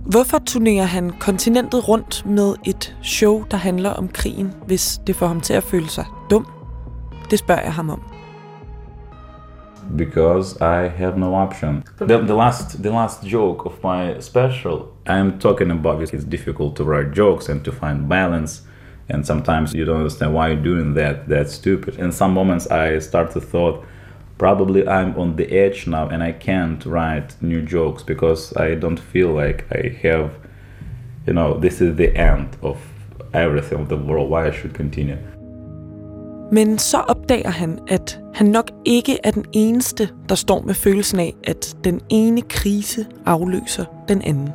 [0.05, 5.27] Hvorfor turnerer han kontinentet rundt med et show, der handler om krigen, hvis det får
[5.27, 6.47] ham til at føle sig dum?
[7.31, 8.01] Det spørger jeg ham om.
[9.97, 11.83] because I have no option.
[11.97, 16.75] The, the last the last joke of my special I'm talking about is it's difficult
[16.75, 18.61] to write jokes and to find balance
[19.09, 21.99] and sometimes you don't understand why you're doing that that's stupid.
[21.99, 23.85] In some moments I start to thought
[24.41, 28.99] probably I'm on the edge now and I can't write new jokes because I don't
[29.13, 30.29] feel like I have
[31.27, 32.77] you know this is the end of
[33.33, 35.17] everything of the world why I should continue.
[36.51, 41.19] Men så opdager han, at han nok ikke er den eneste, der står med følelsen
[41.19, 44.49] af, at den ene krise afløser den anden.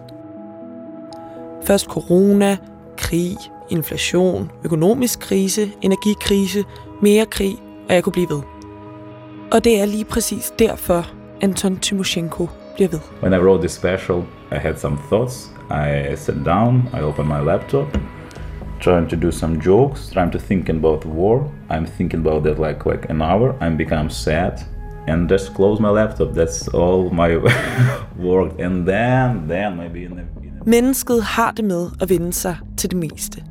[1.64, 2.56] Først corona,
[2.96, 3.36] krig,
[3.70, 6.64] inflation, økonomisk krise, energikrise,
[7.02, 7.54] mere krig,
[7.88, 8.55] og jeg kunne blive ved.
[9.52, 13.00] Og det er lige præcis derfor, Anton Timoshenko bliver ved.
[13.22, 14.18] When I wrote this special,
[14.52, 15.50] I had some thoughts.
[15.70, 17.98] I sat down, I opened my laptop,
[18.80, 21.52] trying to do some jokes, trying to think about the war.
[21.70, 23.54] I'm thinking about that like like an hour.
[23.60, 24.52] I'm become sad
[25.08, 26.34] and just close my laptop.
[26.34, 27.36] That's all my
[28.28, 28.60] work.
[28.60, 32.56] And then, then maybe in the, in the Mennesket har det med at vende sig
[32.76, 33.42] til det meste.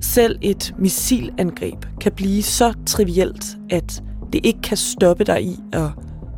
[0.00, 4.02] Selv et missilangreb kan blive så trivielt, at
[4.32, 5.88] det ikke kan stoppe dig i at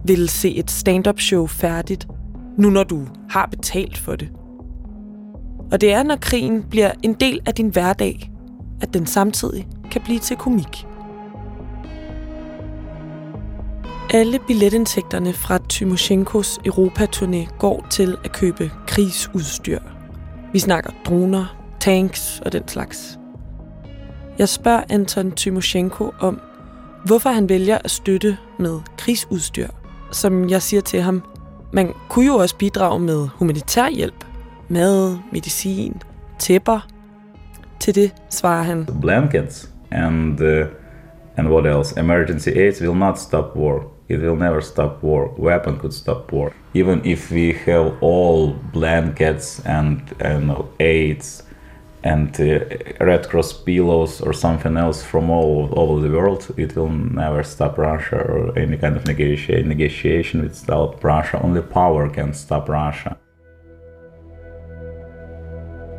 [0.05, 2.09] ville se et stand-up show færdigt,
[2.59, 4.28] nu når du har betalt for det.
[5.72, 8.30] Og det er, når krigen bliver en del af din hverdag,
[8.80, 10.86] at den samtidig kan blive til komik.
[14.14, 19.78] Alle billetindtægterne fra Tymoshenkos Europaturné går til at købe krigsudstyr.
[20.53, 23.18] Vi snakker droner, tanks og den slags.
[24.38, 26.40] Jeg spørger Anton Tymoshenko om,
[27.05, 29.69] hvorfor han vælger at støtte med krigsudstyr.
[30.11, 31.23] Som jeg siger til ham,
[31.73, 34.25] man kunne jo også bidrage med humanitær hjælp.
[34.69, 36.03] Mad, medicin,
[36.39, 36.89] tæpper.
[37.81, 40.67] Til det svarer han, blankets and uh,
[41.37, 42.01] and what else?
[42.01, 43.83] Emergency aids will not stop war.
[44.09, 45.41] It will never stop war.
[45.41, 46.53] Weapon could stop war.
[46.75, 50.51] Even if we have all blankets and and
[50.81, 51.45] aids
[52.05, 52.61] and uh,
[53.01, 57.79] Red Cross pillows or something else from all over the world, it will never stop
[57.79, 59.69] Russia or any kind of negotiation.
[59.69, 61.39] Negotiation with stop Russia.
[61.43, 63.15] Only power can stop Russia.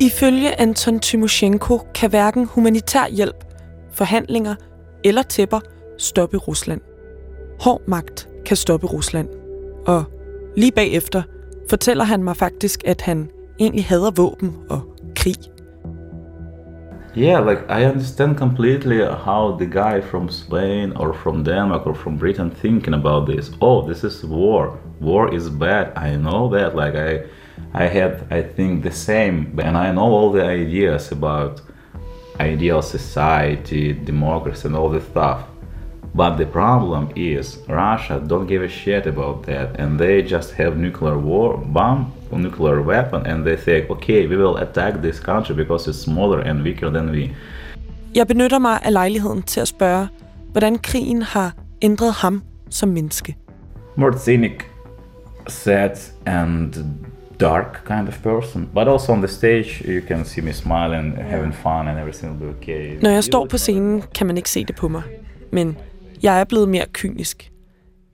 [0.00, 3.44] Ifølge Anton Tymoshenko kan hverken humanitær hjælp,
[3.92, 4.54] forhandlinger
[5.04, 5.60] eller tæpper
[5.98, 6.80] stoppe Rusland.
[7.60, 9.28] Hård magt kan stoppe Rusland.
[9.86, 10.04] Og
[10.56, 11.22] lige bagefter
[11.70, 13.30] fortæller han mig faktisk, at han
[13.60, 14.80] egentlig hader våben og
[15.16, 15.55] krig.
[17.16, 22.18] Yeah, like I understand completely how the guy from Spain or from Denmark or from
[22.18, 23.50] Britain thinking about this.
[23.62, 24.78] Oh, this is war.
[25.00, 25.96] War is bad.
[25.96, 26.76] I know that.
[26.76, 27.24] Like I,
[27.72, 31.62] I had, I think the same, and I know all the ideas about
[32.38, 35.48] ideal society, democracy, and all this stuff.
[36.14, 40.76] But the problem is Russia don't give a shit about that, and they just have
[40.76, 45.90] nuclear war bomb, nuclear weapon, and they think, okay, we will attack this country because
[45.90, 47.30] it's smaller and weaker than we.
[48.14, 50.08] Jeg benytter mig af lejligheden til at spørge,
[50.52, 51.52] hvordan krigen har
[51.82, 53.36] ændret ham som menneske.
[53.96, 54.52] More cynic,
[55.48, 55.90] sad,
[56.26, 56.74] and
[57.40, 58.68] dark kind of person.
[58.74, 62.52] But also on the stage, you can see me smiling, having fun, and everything will
[62.52, 62.98] be okay.
[63.02, 65.02] Når jeg står på scenen, kan man ikke se det på mig.
[65.52, 65.76] Men
[66.22, 67.52] jeg er blevet mere kynisk.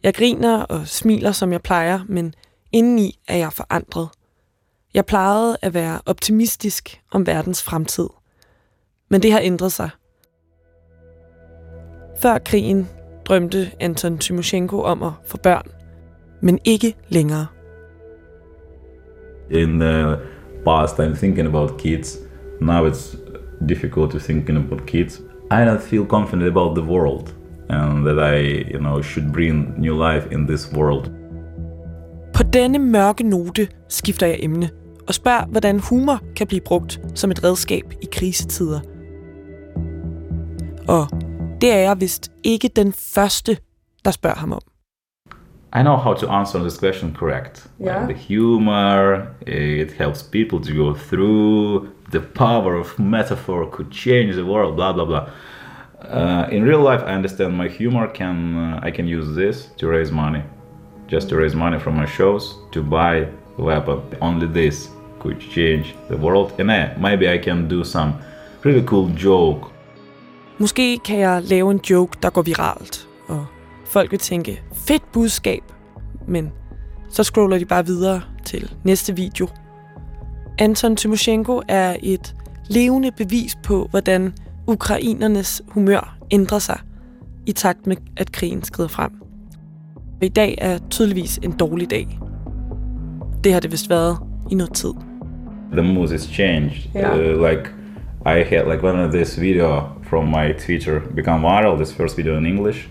[0.03, 2.35] Jeg griner og smiler, som jeg plejer, men
[2.73, 4.09] indeni er jeg forandret.
[4.95, 8.09] Jeg plejede at være optimistisk om verdens fremtid.
[9.09, 9.91] Men det har ændret sig.
[12.23, 12.89] Før krigen
[13.25, 15.67] drømte Anton Tymoshenko om at få børn,
[16.41, 17.47] men ikke længere.
[19.51, 20.17] In the
[20.65, 22.19] past, I'm thinking about kids.
[22.61, 23.17] Now it's
[23.69, 25.19] difficult to thinking about kids.
[25.51, 27.42] I don't feel confident about the world
[27.73, 31.11] and that I, you know, should bring new life in this world.
[32.35, 34.71] På denne mørke note skifter jeg emne
[35.09, 38.81] og spørger, hvordan humor kan blive brugt som et redskab i krisetider.
[40.89, 41.07] Og
[41.61, 43.57] det er jeg vist ikke den første,
[44.05, 44.61] der spørger ham om.
[45.75, 47.67] I know how to answer this question correct.
[47.81, 48.09] Yeah.
[48.09, 51.89] Like the humor, it helps people to go through.
[52.11, 54.77] The power of metaphor could change the world.
[54.77, 55.29] Blah blah blah.
[56.11, 59.89] Uh, in real life, I understand my humor can uh, I can use this to
[59.89, 60.43] raise money,
[61.07, 63.99] just to raise money from my shows to buy weapon.
[63.99, 64.89] Uh, only this
[65.21, 68.13] could change the world, and uh, maybe I can do some
[68.65, 69.73] really cool joke
[70.63, 73.47] Måske kan jeg lave en joke, der går viralt, og
[73.85, 75.63] folk vil tænke, fedt budskab,
[76.27, 76.53] men
[77.11, 79.49] så scroller de bare videre til næste video.
[80.59, 82.35] Anton Tymoshenko er et
[82.69, 84.35] levende bevis på, hvordan
[84.73, 86.79] ukrainernes humør ændrer sig
[87.47, 89.11] i takt med, at krigen skrider frem.
[90.23, 92.19] I dag er tydeligvis en dårlig dag.
[93.45, 94.19] Det har det vist været
[94.51, 94.93] i noget tid.
[95.73, 96.89] the mood is changed.
[96.95, 97.15] Yeah.
[97.15, 97.71] Uh, like
[98.25, 101.77] I had like one of this video from my Twitter become viral.
[101.79, 102.89] This first video in English,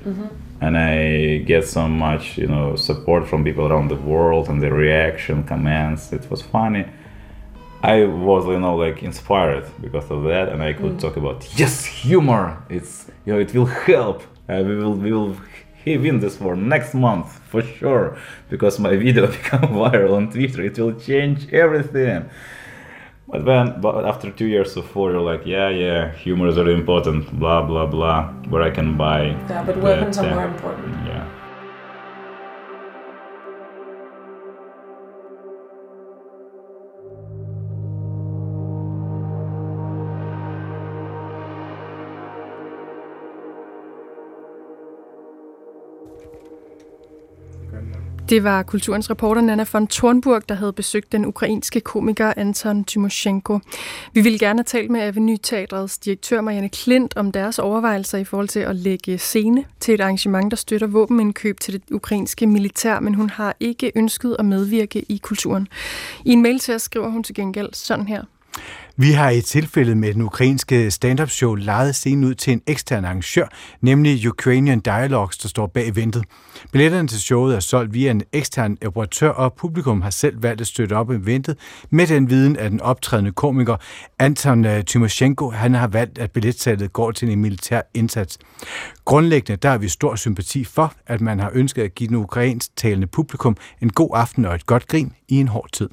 [0.59, 4.71] and I get so much you know support from people around the world and the
[4.71, 6.11] reaction, comments.
[6.11, 6.86] It was funny,
[7.84, 11.84] I was, you know, like inspired because of that, and I could talk about yes,
[11.84, 12.63] humor.
[12.69, 14.21] It's you know, it will help.
[14.47, 15.36] Uh, we will we will
[15.86, 18.17] win this for next month for sure
[18.49, 20.63] because my video become viral on Twitter.
[20.63, 22.29] It will change everything.
[23.27, 26.73] But then, but after two years of war, you're like, yeah, yeah, humor is very
[26.73, 27.32] important.
[27.39, 28.32] Blah blah blah.
[28.49, 29.23] Where I can buy.
[29.49, 30.93] Yeah, but weapons that, are uh, more important.
[31.07, 31.11] Yeah.
[48.32, 53.59] Det var kulturens reporter Nana von Tornburg, der havde besøgt den ukrainske komiker Anton Tymoshenko.
[54.13, 58.47] Vi ville gerne tale med Avenue Teatrets direktør Marianne Klint om deres overvejelser i forhold
[58.47, 63.15] til at lægge scene til et arrangement, der støtter våbenindkøb til det ukrainske militær, men
[63.15, 65.67] hun har ikke ønsket at medvirke i kulturen.
[66.25, 68.23] I en mail til os skriver hun til gengæld sådan her.
[69.02, 73.06] Vi har i tilfældet med den ukrainske stand-up show lejet scenen ud til en ekstern
[73.06, 73.47] arrangør,
[73.82, 76.24] nemlig Ukrainian Dialogues, der står bag eventet.
[76.72, 80.68] Billetterne til showet er solgt via en ekstern operatør, og publikum har selv valgt at
[80.68, 81.58] støtte op eventet
[81.89, 83.78] med den viden af den optrædende komiker
[84.20, 85.49] Anton øh, Tymoshenko.
[85.49, 88.38] Han har valgt, at billetsalget går til en militær indsats.
[89.06, 92.76] Grundlæggende der har vi stor sympati for, at man har ønsket at give den ukrainsk
[92.76, 95.89] talende publikum en god aften og et godt grin i en hård tid.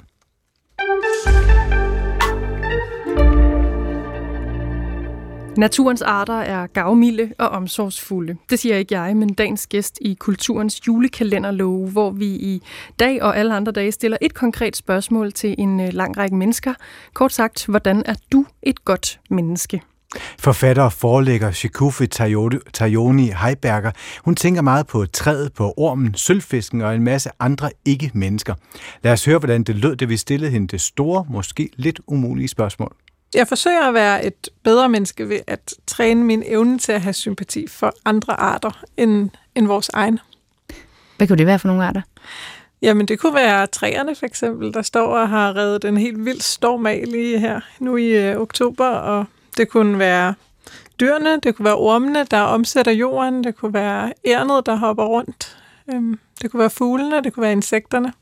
[5.59, 8.35] Naturens arter er gavmilde og omsorgsfulde.
[8.49, 12.61] Det siger ikke jeg, men dagens gæst i Kulturens julekalenderlove, hvor vi i
[12.99, 16.73] dag og alle andre dage stiller et konkret spørgsmål til en øh, lang række mennesker.
[17.13, 19.81] Kort sagt, hvordan er du et godt menneske?
[20.39, 22.07] Forfatter og forelægger Shikufe
[22.73, 23.91] Tajoni Heiberger,
[24.25, 28.53] hun tænker meget på træet, på ormen, sølvfisken og en masse andre ikke-mennesker.
[29.03, 32.47] Lad os høre, hvordan det lød, da vi stillede hende det store, måske lidt umulige
[32.47, 32.95] spørgsmål.
[33.33, 37.13] Jeg forsøger at være et bedre menneske ved at træne min evne til at have
[37.13, 40.19] sympati for andre arter end, end vores egen.
[41.17, 42.01] Hvad kunne det være for nogle arter?
[42.81, 46.41] Jamen, det kunne være træerne for eksempel, der står og har reddet en helt vild
[46.41, 49.25] storm af lige her nu i øh, oktober, og
[49.57, 50.33] det kunne være
[50.99, 55.57] dyrene, det kunne være ormene, der omsætter jorden, det kunne være ærnet, der hopper rundt,
[55.93, 58.13] øhm, det kunne være fuglene, det kunne være insekterne.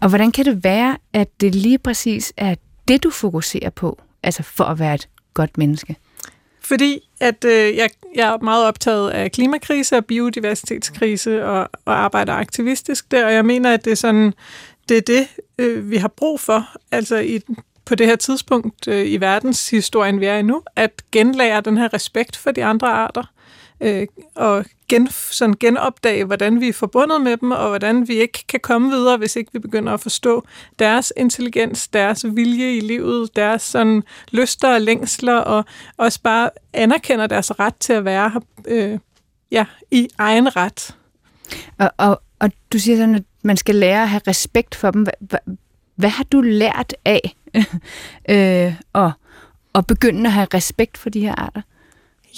[0.00, 2.54] Og hvordan kan det være, at det lige præcis er
[2.88, 5.96] det, du fokuserer på, altså for at være et godt menneske?
[6.60, 12.32] Fordi at øh, jeg, jeg er meget optaget af klimakrise og biodiversitetskrise og, og arbejder
[12.32, 14.34] aktivistisk der, og jeg mener, at det er sådan,
[14.88, 15.28] det er det,
[15.58, 17.40] øh, vi har brug for, altså i,
[17.84, 21.94] på det her tidspunkt øh, i verdenshistorien, vi er i nu, at genlære den her
[21.94, 23.24] respekt for de andre arter,
[23.80, 24.64] øh, og
[24.94, 28.90] gen, sådan genopdage, hvordan vi er forbundet med dem, og hvordan vi ikke kan komme
[28.90, 30.46] videre, hvis ikke vi begynder at forstå
[30.78, 35.64] deres intelligens, deres vilje i livet, deres sådan lyster og længsler, og
[35.96, 38.98] også bare anerkender deres ret til at være her øh,
[39.50, 40.96] ja, i egen ret.
[41.78, 45.02] Og, og, og du siger sådan, at man skal lære at have respekt for dem.
[45.02, 45.56] Hvad, hvad,
[45.96, 47.36] hvad har du lært af
[48.30, 49.12] øh, at,
[49.74, 51.62] at begynde at have respekt for de her arter?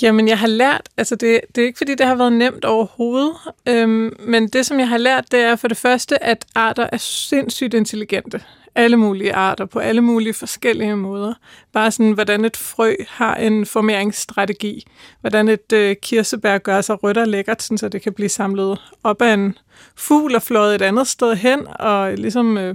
[0.03, 3.33] Jamen, jeg har lært, altså det, det er ikke fordi, det har været nemt overhovedet,
[3.69, 6.97] øhm, men det, som jeg har lært, det er for det første, at arter er
[6.97, 8.43] sindssygt intelligente.
[8.75, 11.35] Alle mulige arter, på alle mulige forskellige måder.
[11.73, 14.87] Bare sådan, hvordan et frø har en formeringsstrategi.
[15.21, 18.81] Hvordan et øh, kirsebær gør sig rødt og lækkert, sådan, så det kan blive samlet
[19.03, 19.59] op af en
[19.97, 22.75] fugl og fløjet et andet sted hen, og ligesom øh,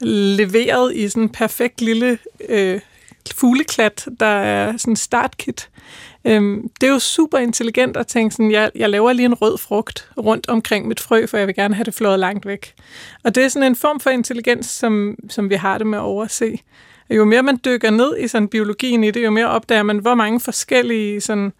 [0.00, 2.18] leveret i sådan en perfekt lille
[2.48, 2.80] øh,
[3.34, 5.70] fugleklat, der er sådan en startkit.
[6.24, 9.58] Øhm, det er jo super intelligent at tænke sådan, jeg, jeg laver lige en rød
[9.58, 12.74] frugt rundt omkring mit frø, for jeg vil gerne have det flået langt væk.
[13.24, 16.02] Og det er sådan en form for intelligens, som, som vi har det med at
[16.02, 16.58] overse.
[17.10, 20.14] Jo mere man dykker ned i sådan biologien i det, jo mere opdager man, hvor
[20.14, 21.52] mange forskellige sådan,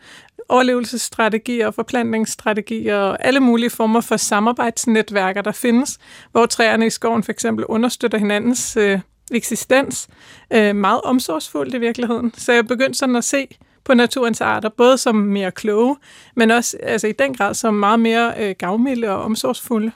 [0.48, 5.98] overlevelsesstrategier og forplantningsstrategier og alle mulige former for samarbejdsnetværker, der findes,
[6.32, 9.00] hvor træerne i skoven for eksempel understøtter hinandens øh,
[9.36, 10.08] eksistens
[10.52, 12.32] øh, meget omsorgsfuldt i virkeligheden.
[12.36, 13.48] Så jeg begyndte sådan at se
[13.84, 15.96] på naturens arter, både som mere kloge,
[16.36, 19.92] men også altså i den grad som meget mere øh, gavmilde og omsorgsfulde.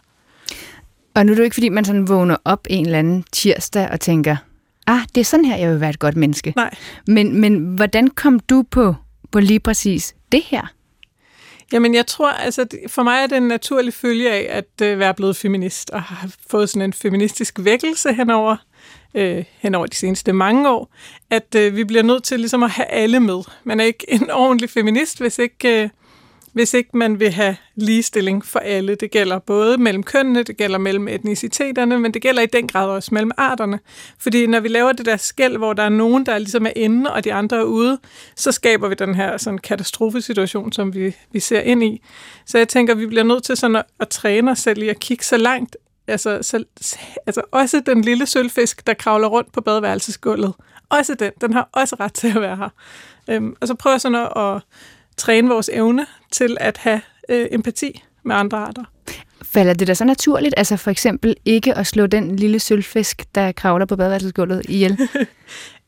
[1.15, 3.89] Og nu er det jo ikke, fordi man sådan vågner op en eller anden tirsdag
[3.91, 4.37] og tænker,
[4.87, 6.53] ah, det er sådan her, jeg vil være et godt menneske.
[6.57, 6.75] Nej.
[7.07, 8.95] Men, men hvordan kom du på,
[9.33, 10.67] på lige præcis det her?
[11.73, 15.15] Jamen, jeg tror, altså, for mig er det en naturlig følge af at øh, være
[15.15, 18.57] blevet feminist, og have fået sådan en feministisk vækkelse henover
[19.15, 20.95] øh, hen over de seneste mange år,
[21.31, 23.41] at øh, vi bliver nødt til ligesom at have alle med.
[23.65, 25.89] Man er ikke en ordentlig feminist, hvis ikke, øh,
[26.53, 28.95] hvis ikke man vil have ligestilling for alle.
[28.95, 32.89] Det gælder både mellem kønnene, det gælder mellem etniciteterne, men det gælder i den grad
[32.89, 33.79] også mellem arterne.
[34.19, 37.13] Fordi når vi laver det der skæld, hvor der er nogen, der ligesom er inde,
[37.13, 37.99] og de andre er ude,
[38.37, 42.03] så skaber vi den her sådan katastrofesituation, som vi, vi ser ind i.
[42.47, 45.01] Så jeg tænker, vi bliver nødt til sådan at, at træne os selv i at
[45.01, 45.77] kigge så langt
[46.07, 46.65] altså, så,
[47.27, 50.55] altså også den lille sølvfisk, der kravler rundt på badeværelsesgulvet,
[50.89, 52.69] også den, den har også ret til at være her.
[53.31, 54.63] Øhm, og så prøver sådan at, at
[55.17, 58.85] træne vores evne til at have øh, empati med andre arter.
[59.43, 63.53] Falder det da så naturligt, altså for eksempel ikke at slå den lille sølvfisk, der
[63.53, 64.99] kravler på badeværelsesgulvet ihjel?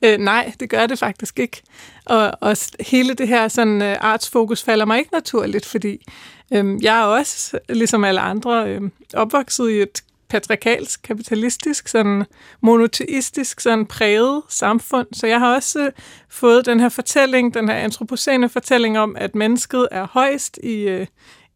[0.04, 1.62] øh, nej, det gør det faktisk ikke.
[2.04, 6.06] Og, og hele det her sådan, øh, artsfokus falder mig ikke naturligt, fordi
[6.52, 8.80] øh, jeg er også, ligesom alle andre, øh,
[9.14, 12.24] opvokset i et patriarkalsk, kapitalistisk, sådan
[12.60, 15.06] monoteistisk, sådan præget samfund.
[15.12, 15.92] Så jeg har også øh,
[16.28, 21.06] fået den her fortælling, den her antropocene fortælling om, at mennesket er højst i, øh,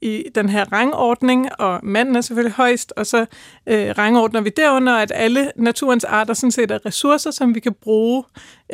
[0.01, 3.27] i den her rangordning, og manden er selvfølgelig højst, og så
[3.67, 7.75] øh, rangordner vi derunder, at alle naturens arter sådan set er ressourcer, som vi kan
[7.75, 8.25] bruge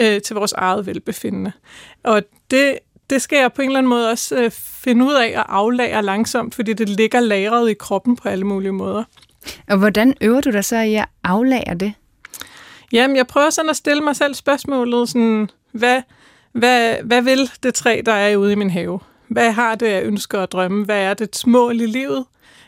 [0.00, 1.52] øh, til vores eget velbefindende.
[2.02, 2.78] Og det,
[3.10, 6.02] det skal jeg på en eller anden måde også øh, finde ud af at aflære
[6.02, 9.04] langsomt, fordi det ligger lagret i kroppen på alle mulige måder.
[9.68, 11.92] Og hvordan øver du dig så i at aflære det?
[12.92, 16.02] Jamen, jeg prøver sådan at stille mig selv spørgsmålet, sådan, hvad,
[16.52, 19.00] hvad, hvad vil det træ, der er ude i min have?
[19.34, 20.84] Hvad har det, jeg ønsker at drømme?
[20.84, 22.24] Hvad er det mål i livet?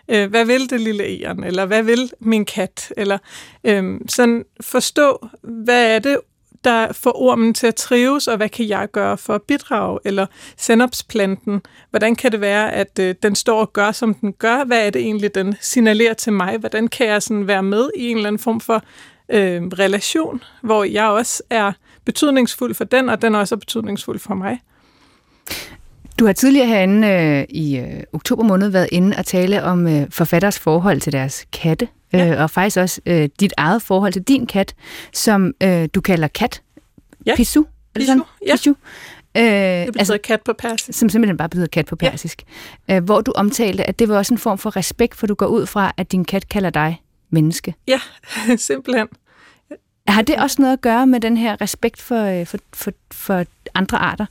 [0.08, 1.44] Øh, hvad vil det lille æren?
[1.44, 2.92] Eller hvad vil min kat?
[2.96, 3.18] Eller
[3.64, 6.18] øh, sådan forstå, hvad er det,
[6.64, 9.98] der får ormen til at trives, og hvad kan jeg gøre for at bidrage?
[10.04, 14.64] Eller senopsplanten, hvordan kan det være, at øh, den står og gør, som den gør?
[14.64, 16.58] Hvad er det egentlig, den signalerer til mig?
[16.58, 18.82] Hvordan kan jeg sådan være med i en eller anden form for
[19.28, 21.72] øh, relation, hvor jeg også er
[22.04, 24.60] betydningsfuld for den, og den også er betydningsfuld for mig?
[26.18, 30.06] Du har tidligere herinde øh, i øh, oktober måned været inde og tale om øh,
[30.10, 32.34] forfatteres forhold til deres katte, ja.
[32.34, 34.74] øh, og faktisk også øh, dit eget forhold til din kat,
[35.12, 36.62] som øh, du kalder kat.
[37.26, 37.36] Ja.
[37.36, 37.60] Pisu.
[37.60, 37.64] Er
[37.94, 38.56] det Pisu, ja.
[38.56, 38.70] Pisu.
[38.70, 40.98] Øh, det betyder altså, kat på persisk.
[40.98, 42.42] Som simpelthen bare betyder kat på persisk.
[42.88, 42.96] Ja.
[42.96, 45.46] Øh, hvor du omtalte, at det var også en form for respekt, for du går
[45.46, 47.74] ud fra, at din kat kalder dig menneske.
[47.88, 48.00] Ja,
[48.56, 49.08] simpelthen.
[50.08, 53.44] Har det også noget at gøre med den her respekt for, øh, for, for, for
[53.74, 54.26] andre arter?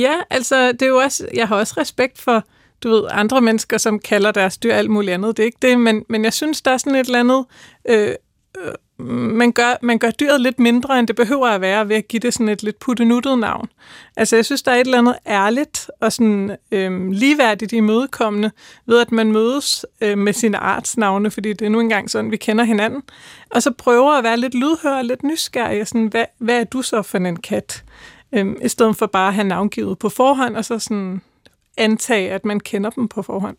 [0.00, 2.44] Ja, altså det er jo også, jeg har også respekt for,
[2.82, 5.36] du ved, andre mennesker, som kalder deres dyr alt muligt andet.
[5.36, 7.44] Det er ikke det, men, men jeg synes, der er sådan et eller andet...
[7.88, 8.14] Øh,
[8.58, 8.72] øh,
[9.10, 12.20] man, gør, man gør dyret lidt mindre, end det behøver at være, ved at give
[12.20, 13.68] det sådan et lidt puttenuttet navn.
[14.16, 18.50] Altså, jeg synes, der er et eller andet ærligt og sådan øhm, ligeværdigt imødekommende
[18.86, 22.36] ved, at man mødes øh, med sine artsnavne, fordi det er nu engang sådan, vi
[22.36, 23.02] kender hinanden,
[23.50, 25.86] og så prøver at være lidt lydhør og lidt nysgerrig.
[25.86, 27.84] Sådan, hvad, hvad er du så for en kat?
[28.32, 31.20] Øhm, I stedet for bare at have navngivet på forhånd, og så sådan
[31.76, 33.56] antage, at man kender dem på forhånd.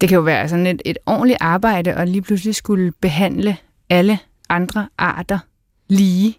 [0.00, 3.56] Det kan jo være sådan et, et ordentligt arbejde, og lige pludselig skulle behandle
[3.90, 5.38] alle andre arter
[5.88, 6.38] lige,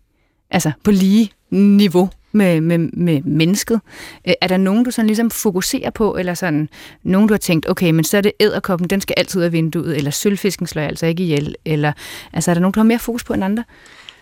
[0.52, 3.82] altså på lige niveau med, med, med mennesket.
[4.28, 6.70] Øh, er der nogen, du sådan ligesom fokuserer på, eller sådan
[7.04, 9.52] nogen, du har tænkt, okay, men så er det æderkoppen, den skal altid ud af
[9.52, 11.94] vinduet, eller sølvfisken slår jeg altså ikke ihjel, eller
[12.34, 13.64] altså er der nogen, du har mere fokus på end andre?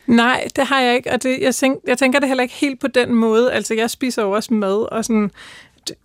[0.08, 2.80] Nej, det har jeg ikke, og det, jeg, tænker, jeg tænker det heller ikke helt
[2.80, 3.53] på den måde.
[3.53, 5.32] Altså, jeg spiser jo også mad, og sådan,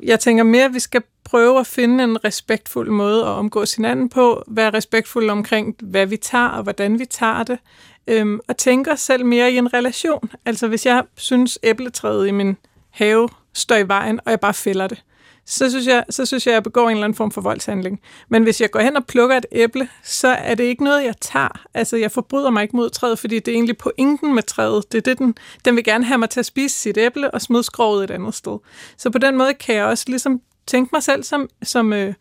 [0.03, 4.09] jeg tænker mere, at vi skal prøve at finde en respektfuld måde at omgås hinanden
[4.09, 7.59] på, være respektfuld omkring, hvad vi tager og hvordan vi tager det,
[8.07, 10.31] øhm, og tænke os selv mere i en relation.
[10.45, 12.57] Altså, hvis jeg synes, æbletræet i min
[12.91, 15.03] have står i vejen, og jeg bare fælder det,
[15.47, 18.01] så synes, jeg, så synes jeg, at jeg begår en eller anden form for voldshandling.
[18.29, 21.15] Men hvis jeg går hen og plukker et æble, så er det ikke noget, jeg
[21.21, 21.65] tager.
[21.75, 24.93] Altså, jeg forbryder mig ikke mod træet, fordi det er egentlig pointen med træet.
[24.93, 25.35] Det er det, den,
[25.65, 28.35] den vil gerne have mig til at spise sit æble og smide skroget et andet
[28.35, 28.59] sted.
[28.97, 32.15] Så på den måde kan jeg også ligesom tænke mig selv som, som øh,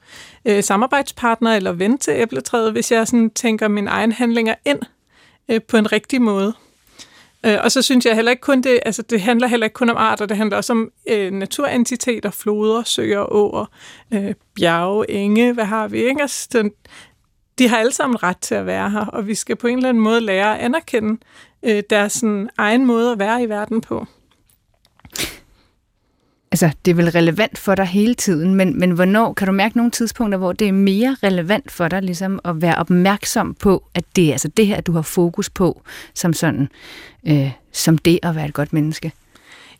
[0.46, 4.80] øh, samarbejdspartner eller ven til æbletræet, hvis jeg sådan tænker mine egne handlinger ind
[5.50, 6.54] øh, på en rigtig måde.
[7.46, 9.90] Øh, og så synes jeg heller ikke kun det, altså det handler heller ikke kun
[9.90, 13.66] om arter, det handler også om øh, naturentiteter, floder, søer, åer,
[14.14, 16.22] øh, bjerge, enge, hvad har vi, ikke?
[16.22, 16.72] Altså, den,
[17.60, 19.90] de har alle sammen ret til at være her, og vi skal på en eller
[19.90, 21.20] anden måde lære at anerkende
[21.64, 24.06] øh, deres sådan, egen måde at være i verden på
[26.52, 29.78] altså, det er vel relevant for dig hele tiden, men, men hvornår, kan du mærke
[29.78, 34.04] nogle tidspunkter, hvor det er mere relevant for dig ligesom at være opmærksom på, at
[34.16, 35.82] det er altså det her, du har fokus på,
[36.14, 36.70] som sådan,
[37.28, 39.12] øh, som det at være et godt menneske?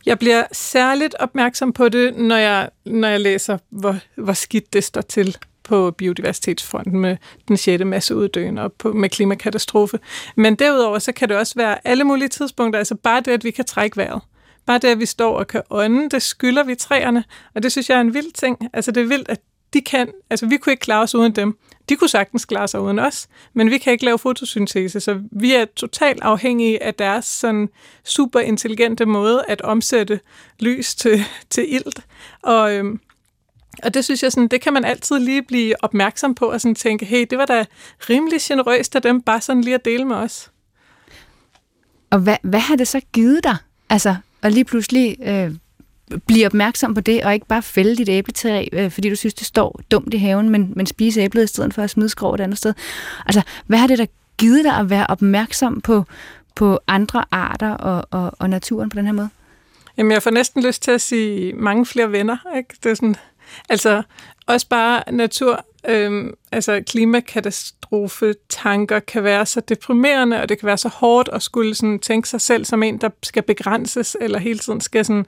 [0.06, 4.84] Jeg bliver særligt opmærksom på det, når jeg, når jeg læser, hvor, hvor skidt det
[4.84, 7.18] står til på biodiversitetsfronten med
[7.48, 10.00] den sjette masseuddøen og på, med klimakatastrofe.
[10.36, 13.52] Men derudover så kan det også være alle mulige tidspunkter, altså bare det, at vi
[13.52, 14.22] kan trække vejret
[14.66, 17.24] Bare det, at vi står og kan ånde, det skylder vi træerne,
[17.56, 18.58] og det synes jeg er en vild ting.
[18.74, 19.42] Altså det er vildt, at
[19.74, 21.58] de kan, altså vi kunne ikke klare os uden dem.
[21.90, 25.54] De kunne sagtens klare sig uden os, men vi kan ikke lave fotosyntese, så vi
[25.54, 27.70] er totalt afhængige af deres sådan
[28.04, 30.20] super intelligente måde at omsætte
[30.60, 32.06] lys til, til ilt.
[32.42, 33.00] Og, øhm,
[33.84, 36.76] og det synes jeg, sådan, det kan man altid lige blive opmærksom på, og sådan
[36.76, 37.66] tænke, hey, det var da
[38.10, 40.52] rimelig generøst af dem bare sådan lige at dele med os.
[42.10, 43.56] Og hvad, hvad har det så givet dig?
[43.90, 45.52] Altså, og lige pludselig øh,
[46.28, 49.48] blive opmærksom på det, og ikke bare fælde dit æbletræ, øh, fordi du synes, det
[49.48, 52.42] står dumt i haven, men, men spise æblet i stedet for at smide skrå et
[52.42, 52.74] andet sted.
[53.26, 54.06] Altså, hvad har det der
[54.38, 56.06] givet dig at være opmærksom på,
[56.56, 59.30] på andre arter og, og, og naturen på den her måde?
[59.98, 62.38] Jamen, jeg får næsten lyst til at sige mange flere venner.
[62.58, 62.70] Ikke?
[62.84, 63.16] Det er sådan,
[63.70, 64.04] altså,
[64.46, 70.78] også bare natur, øhm, altså klimakatastrofe tanker kan være så deprimerende, og det kan være
[70.78, 74.60] så hårdt at skulle sådan tænke sig selv som en, der skal begrænses, eller hele
[74.60, 75.26] tiden skal sådan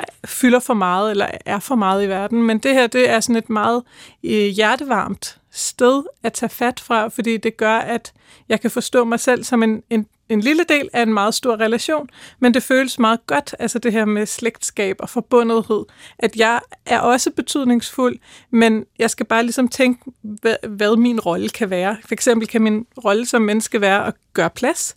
[0.00, 2.42] øh, fylder for meget, eller er for meget i verden.
[2.42, 3.82] Men det her, det er sådan et meget
[4.24, 8.12] øh, hjertevarmt sted at tage fat fra, fordi det gør, at
[8.48, 11.60] jeg kan forstå mig selv som en, en en lille del af en meget stor
[11.60, 12.08] relation,
[12.40, 15.84] men det føles meget godt, altså det her med slægtskab og forbundethed,
[16.18, 18.18] at jeg er også betydningsfuld,
[18.50, 21.96] men jeg skal bare ligesom tænke, hvad, hvad min rolle kan være.
[22.06, 24.96] For eksempel kan min rolle som menneske være at gøre plads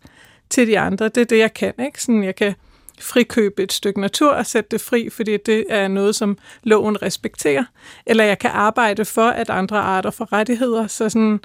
[0.49, 1.05] til de andre.
[1.05, 1.73] Det er det, jeg kan.
[1.79, 2.01] Ikke?
[2.01, 2.55] Sådan, jeg kan
[2.99, 7.63] frikøbe et stykke natur og sætte det fri, fordi det er noget, som loven respekterer.
[8.05, 10.87] Eller jeg kan arbejde for, at andre arter får rettigheder.
[10.87, 11.39] Så sådan,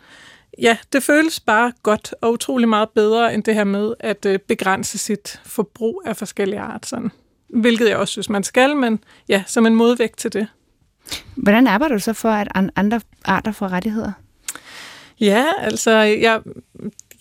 [0.63, 4.39] ja, det føles bare godt og utrolig meget bedre end det her med at øh,
[4.39, 6.87] begrænse sit forbrug af forskellige art.
[6.87, 7.11] Sådan.
[7.49, 10.47] Hvilket jeg også synes, man skal, men ja, som en modvægt til det.
[11.35, 14.13] Hvordan arbejder du så for, at andre arter får rettigheder?
[15.21, 16.41] Ja, altså, jeg,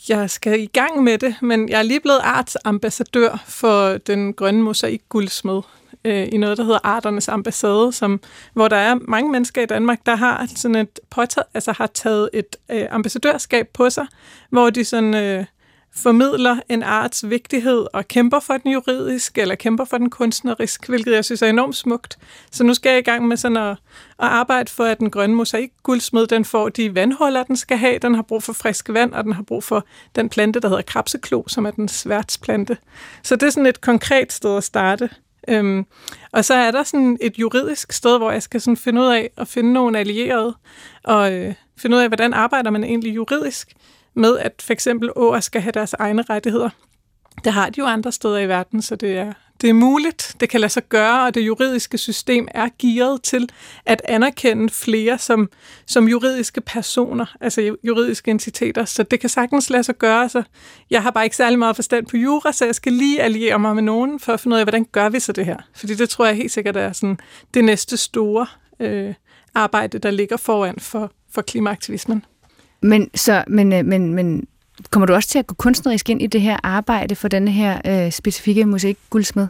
[0.10, 4.62] jeg skal i gang med det, men jeg er lige blevet artsambassadør for den grønne
[4.62, 5.62] mosaik guldsmed
[6.06, 8.20] øh, i noget, der hedder Arternes Ambassade, som,
[8.54, 12.30] hvor der er mange mennesker i Danmark, der har sådan et påtaget, altså har taget
[12.34, 14.06] et øh, ambassadørskab på sig,
[14.50, 15.46] hvor de sådan øh,
[15.96, 21.12] formidler en arts vigtighed og kæmper for den juridisk eller kæmper for den kunstnerisk, hvilket
[21.12, 22.18] jeg synes er enormt smukt.
[22.52, 23.78] Så nu skal jeg i gang med sådan at, at
[24.18, 28.00] arbejde for, at den grønne mosaik guldsmed, den får de vandholder, den skal have.
[28.00, 29.86] Den har brug for frisk vand, og den har brug for
[30.16, 32.78] den plante, der hedder krabseklo, som er den sværtsplante.
[33.24, 35.10] Så det er sådan et konkret sted at starte.
[35.48, 35.86] Øhm,
[36.32, 39.30] og så er der sådan et juridisk sted, hvor jeg skal sådan finde ud af
[39.38, 40.56] at finde nogle allierede,
[41.04, 43.74] og øh, finde ud af, hvordan arbejder man egentlig juridisk
[44.14, 46.70] med, at for eksempel åer skal have deres egne rettigheder.
[47.44, 50.50] Det har de jo andre steder i verden, så det er, det er muligt, det
[50.50, 53.50] kan lade sig gøre, og det juridiske system er gearet til
[53.86, 55.50] at anerkende flere som,
[55.86, 60.30] som juridiske personer, altså juridiske entiteter, så det kan sagtens lade sig gøre.
[60.30, 60.44] Så
[60.90, 63.76] jeg har bare ikke særlig meget forstand på jura, så jeg skal lige alliere mig
[63.76, 65.58] med nogen for at finde ud af, hvordan gør vi så det her?
[65.76, 67.18] Fordi det tror jeg helt sikkert er sådan
[67.54, 68.48] det næste store
[68.80, 69.14] øh,
[69.56, 72.26] arbejde, der ligger foran for, for klimaaktivismen.
[72.82, 74.48] Men, så, men, øh, men, men
[74.92, 77.82] kommer du også til at gå kunstnerisk ind i det her arbejde for denne her
[77.86, 78.66] øh, specifikke
[79.10, 79.48] guldsmed?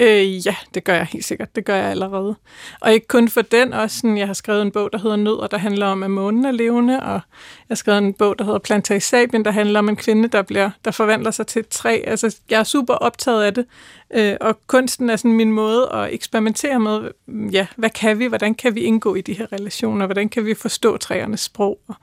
[0.00, 1.56] Øh, ja, det gør jeg helt sikkert.
[1.56, 2.36] Det gør jeg allerede.
[2.80, 5.34] Og ikke kun for den, også sådan, jeg har skrevet en bog, der hedder Nød,
[5.34, 7.20] og der handler om, at månen er levende, og jeg
[7.68, 10.42] har skrevet en bog, der hedder Planta i Sabien, der handler om en kvinde, der,
[10.42, 12.00] bliver, der forvandler sig til et træ.
[12.06, 13.66] Altså, jeg er super optaget af det,
[14.14, 18.26] øh, og kunsten er sådan min måde at eksperimentere med, mm, ja, hvad kan vi,
[18.26, 21.94] hvordan kan vi indgå i de her relationer, hvordan kan vi forstå træernes sprog, og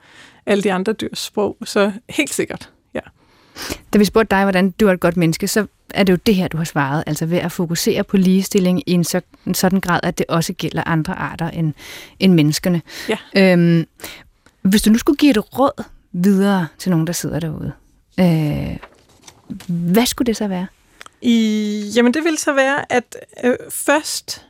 [0.46, 1.56] alle de andre dyrs sprog.
[1.64, 2.70] Så helt sikkert.
[3.92, 6.34] Da vi spurgte dig, hvordan du er et godt menneske, så er det jo det
[6.34, 9.80] her, du har svaret, altså ved at fokusere på ligestilling i en, så, en sådan
[9.80, 11.72] grad, at det også gælder andre arter end,
[12.20, 12.82] end menneskerne.
[13.08, 13.16] Ja.
[13.36, 13.86] Øhm,
[14.62, 17.72] hvis du nu skulle give et råd videre til nogen, der sidder derude,
[18.20, 18.76] øh,
[19.66, 20.66] hvad skulle det så være?
[21.22, 24.46] I, jamen det vil så være, at øh, først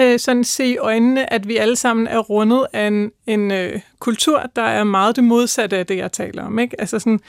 [0.00, 3.80] øh, sådan se i øjnene, at vi alle sammen er rundet af en, en øh,
[3.98, 6.58] kultur, der er meget det modsatte af det, jeg taler om.
[6.58, 6.80] Ikke?
[6.80, 7.20] Altså sådan,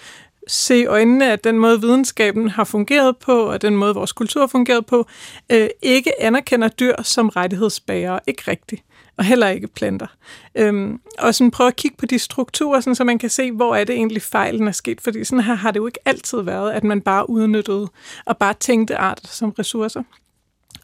[0.52, 4.41] se i øjnene, at den måde videnskaben har fungeret på, og den måde vores kultur
[4.41, 5.08] har fungeret på,
[5.52, 8.20] øh, ikke anerkender dyr som rettighedsbærere.
[8.28, 8.84] Ikke rigtigt.
[9.18, 10.08] Og heller ikke planter.
[10.56, 13.76] Øhm, og sådan prøve at kigge på de strukturer, sådan, så man kan se, hvor
[13.76, 15.02] er det egentlig fejlen er sket.
[15.02, 17.88] Fordi sådan her har det jo ikke altid været, at man bare udnyttede
[18.26, 20.04] og bare tænkte arter som ressourcer.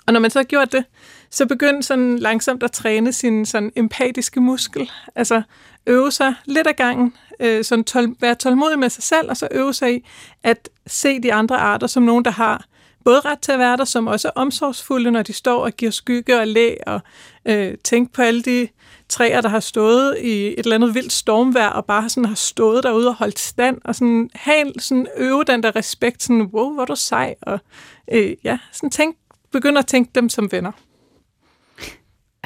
[0.08, 0.86] Og når man så har gjort det,
[1.30, 4.92] så begynd sådan langsomt at træne sin sådan empatiske muskel.
[5.16, 5.42] Altså
[5.88, 9.48] øve sig lidt ad gangen, øh, sådan tol- være tålmodig med sig selv, og så
[9.52, 10.06] øve sig i
[10.44, 12.66] at se de andre arter som nogen, der har
[13.06, 15.92] både ret til at være der, som også er omsorgsfulde, når de står og giver
[15.92, 17.02] skygge og læ, og
[17.46, 18.68] øh, tænk på alle de
[19.10, 22.84] træer, der har stået i et eller andet vildt stormvejr, og bare sådan har stået
[22.84, 26.82] derude og holdt stand, og sådan, have, sådan øve den der respekt, sådan, wow, hvor
[26.82, 27.60] er du sej, og
[28.12, 29.18] øh, ja, sådan tænk
[29.52, 30.72] begynder at tænke dem som venner.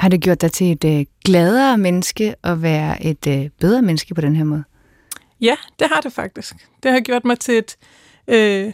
[0.02, 4.14] Har det gjort dig til et øh, gladere menneske at være et øh, bedre menneske
[4.14, 4.64] på den her måde?
[5.42, 6.56] Ja, det har det faktisk.
[6.84, 7.78] Det har gjort mig til et
[8.28, 8.74] øh,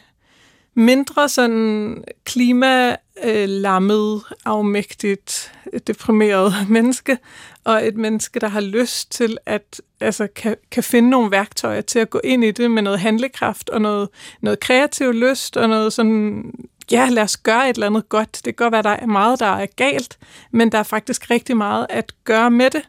[0.74, 5.54] mindre sådan klimalammet, afmægtigt,
[5.88, 7.18] deprimeret menneske,
[7.64, 12.00] og et menneske, der har lyst til at altså, kan, kan finde nogle værktøjer til
[12.00, 14.10] at gå ind i det med noget handlekraft og noget,
[14.42, 16.54] noget kreativ lyst og noget sådan,
[16.92, 18.34] ja, lad os gøre et eller andet godt.
[18.34, 20.18] Det kan godt være, der er meget, der er galt,
[20.52, 22.82] men der er faktisk rigtig meget at gøre med det.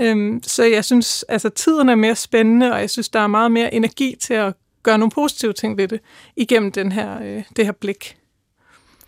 [0.00, 3.50] Øhm, så jeg synes, altså tiden er mere spændende, og jeg synes, der er meget
[3.50, 6.00] mere energi til at gøre nogle positive ting ved det,
[6.36, 8.16] igennem den her, øh, det her blik.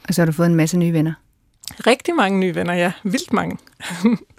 [0.09, 1.12] Og så har du fået en masse nye venner.
[1.86, 2.93] Rigtig mange nye venner, ja.
[3.03, 3.59] Vildt mange.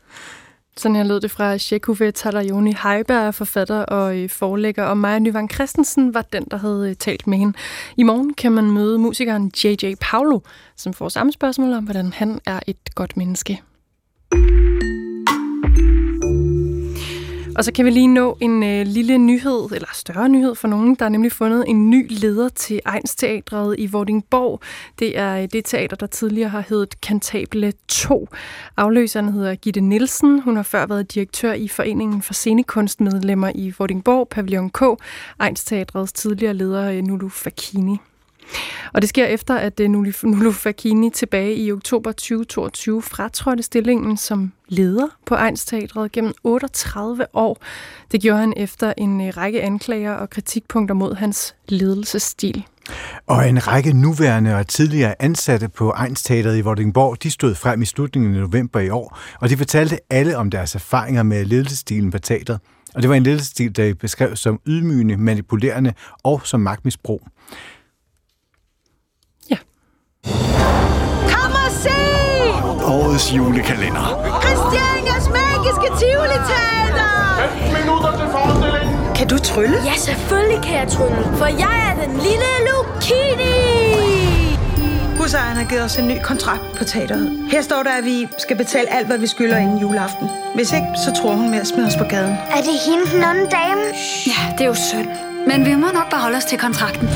[0.79, 5.51] Sådan her lød det fra Shekuve Talayoni Heiberg, forfatter og øh, forlægger, og Maja Nyvang
[5.53, 7.57] Christensen var den, der havde øh, talt med hende.
[7.97, 9.93] I morgen kan man møde musikeren J.J.
[10.01, 10.39] Paulo,
[10.75, 13.61] som får samme spørgsmål om, hvordan han er et godt menneske.
[17.59, 20.95] Og så kan vi lige nå en øh, lille nyhed, eller større nyhed for nogen.
[20.95, 24.61] Der er nemlig fundet en ny leder til Egnsteatret i Vordingborg.
[24.99, 28.27] Det er øh, det teater, der tidligere har heddet Cantabile 2.
[28.77, 30.41] Afløseren hedder Gitte Nielsen.
[30.41, 34.81] Hun har før været direktør i Foreningen for Scenekunstmedlemmer i Vordingborg, Pavillon K.
[35.39, 37.97] Egnsteatrets tidligere leder øh, Nulu Fakini.
[38.93, 44.51] Og det sker efter, at øh, Nulu Fakini tilbage i oktober 2022 fratrådte stillingen som
[44.67, 47.57] leder på Teatret gennem 38 år.
[48.11, 52.65] Det gjorde han efter en øh, række anklager og kritikpunkter mod hans ledelsesstil.
[53.27, 57.85] Og en række nuværende og tidligere ansatte på Teatret i Vordingborg, de stod frem i
[57.85, 62.19] slutningen af november i år, og de fortalte alle om deres erfaringer med ledelsestilen på
[62.19, 62.59] teatret.
[62.95, 65.93] Og det var en ledelsesstil, der beskrev som ydmygende, manipulerende
[66.23, 67.27] og som magtmisbrug.
[71.33, 71.99] Kom og se!
[72.85, 74.07] Årets julekalender.
[74.43, 79.15] Christianias magiske tivoli teater 15 minutter til forestillingen.
[79.15, 79.77] Kan du trylle?
[79.85, 83.55] Ja, selvfølgelig kan jeg trylle, for jeg er den lille Lucini!
[85.19, 87.47] Husejeren har givet os en ny kontrakt på teateret.
[87.51, 90.29] Her står der, at vi skal betale alt, hvad vi skylder inden juleaften.
[90.55, 92.37] Hvis ikke, så tror hun med at smide os på gaden.
[92.51, 93.81] Er det hende, den onde dame?
[94.27, 95.07] Ja, det er jo synd.
[95.47, 97.09] Men vi må nok bare holde os til kontrakten.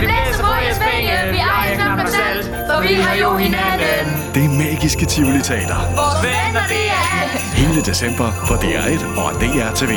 [0.00, 4.06] Vi blæser på jeres penge, vi ejer knap os selv, for vi har jo hinanden.
[4.34, 5.78] Det magiske Tivoli Teater.
[6.00, 7.40] Vores venner, det er alt.
[7.62, 9.92] Hele december på DR1 og DR TV.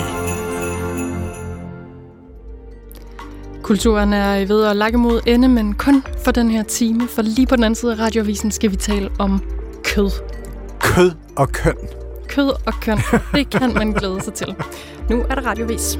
[3.62, 7.48] Kulturen er ved at lage mod ende, men kun for den her time, for lige
[7.48, 9.42] på den anden side af radiovisen skal vi tale om
[9.84, 10.12] kød.
[10.80, 11.76] Kød og køn.
[12.28, 12.98] Kød og køn,
[13.36, 14.56] det kan man glæde sig til.
[15.10, 16.00] Nu er der radiovis.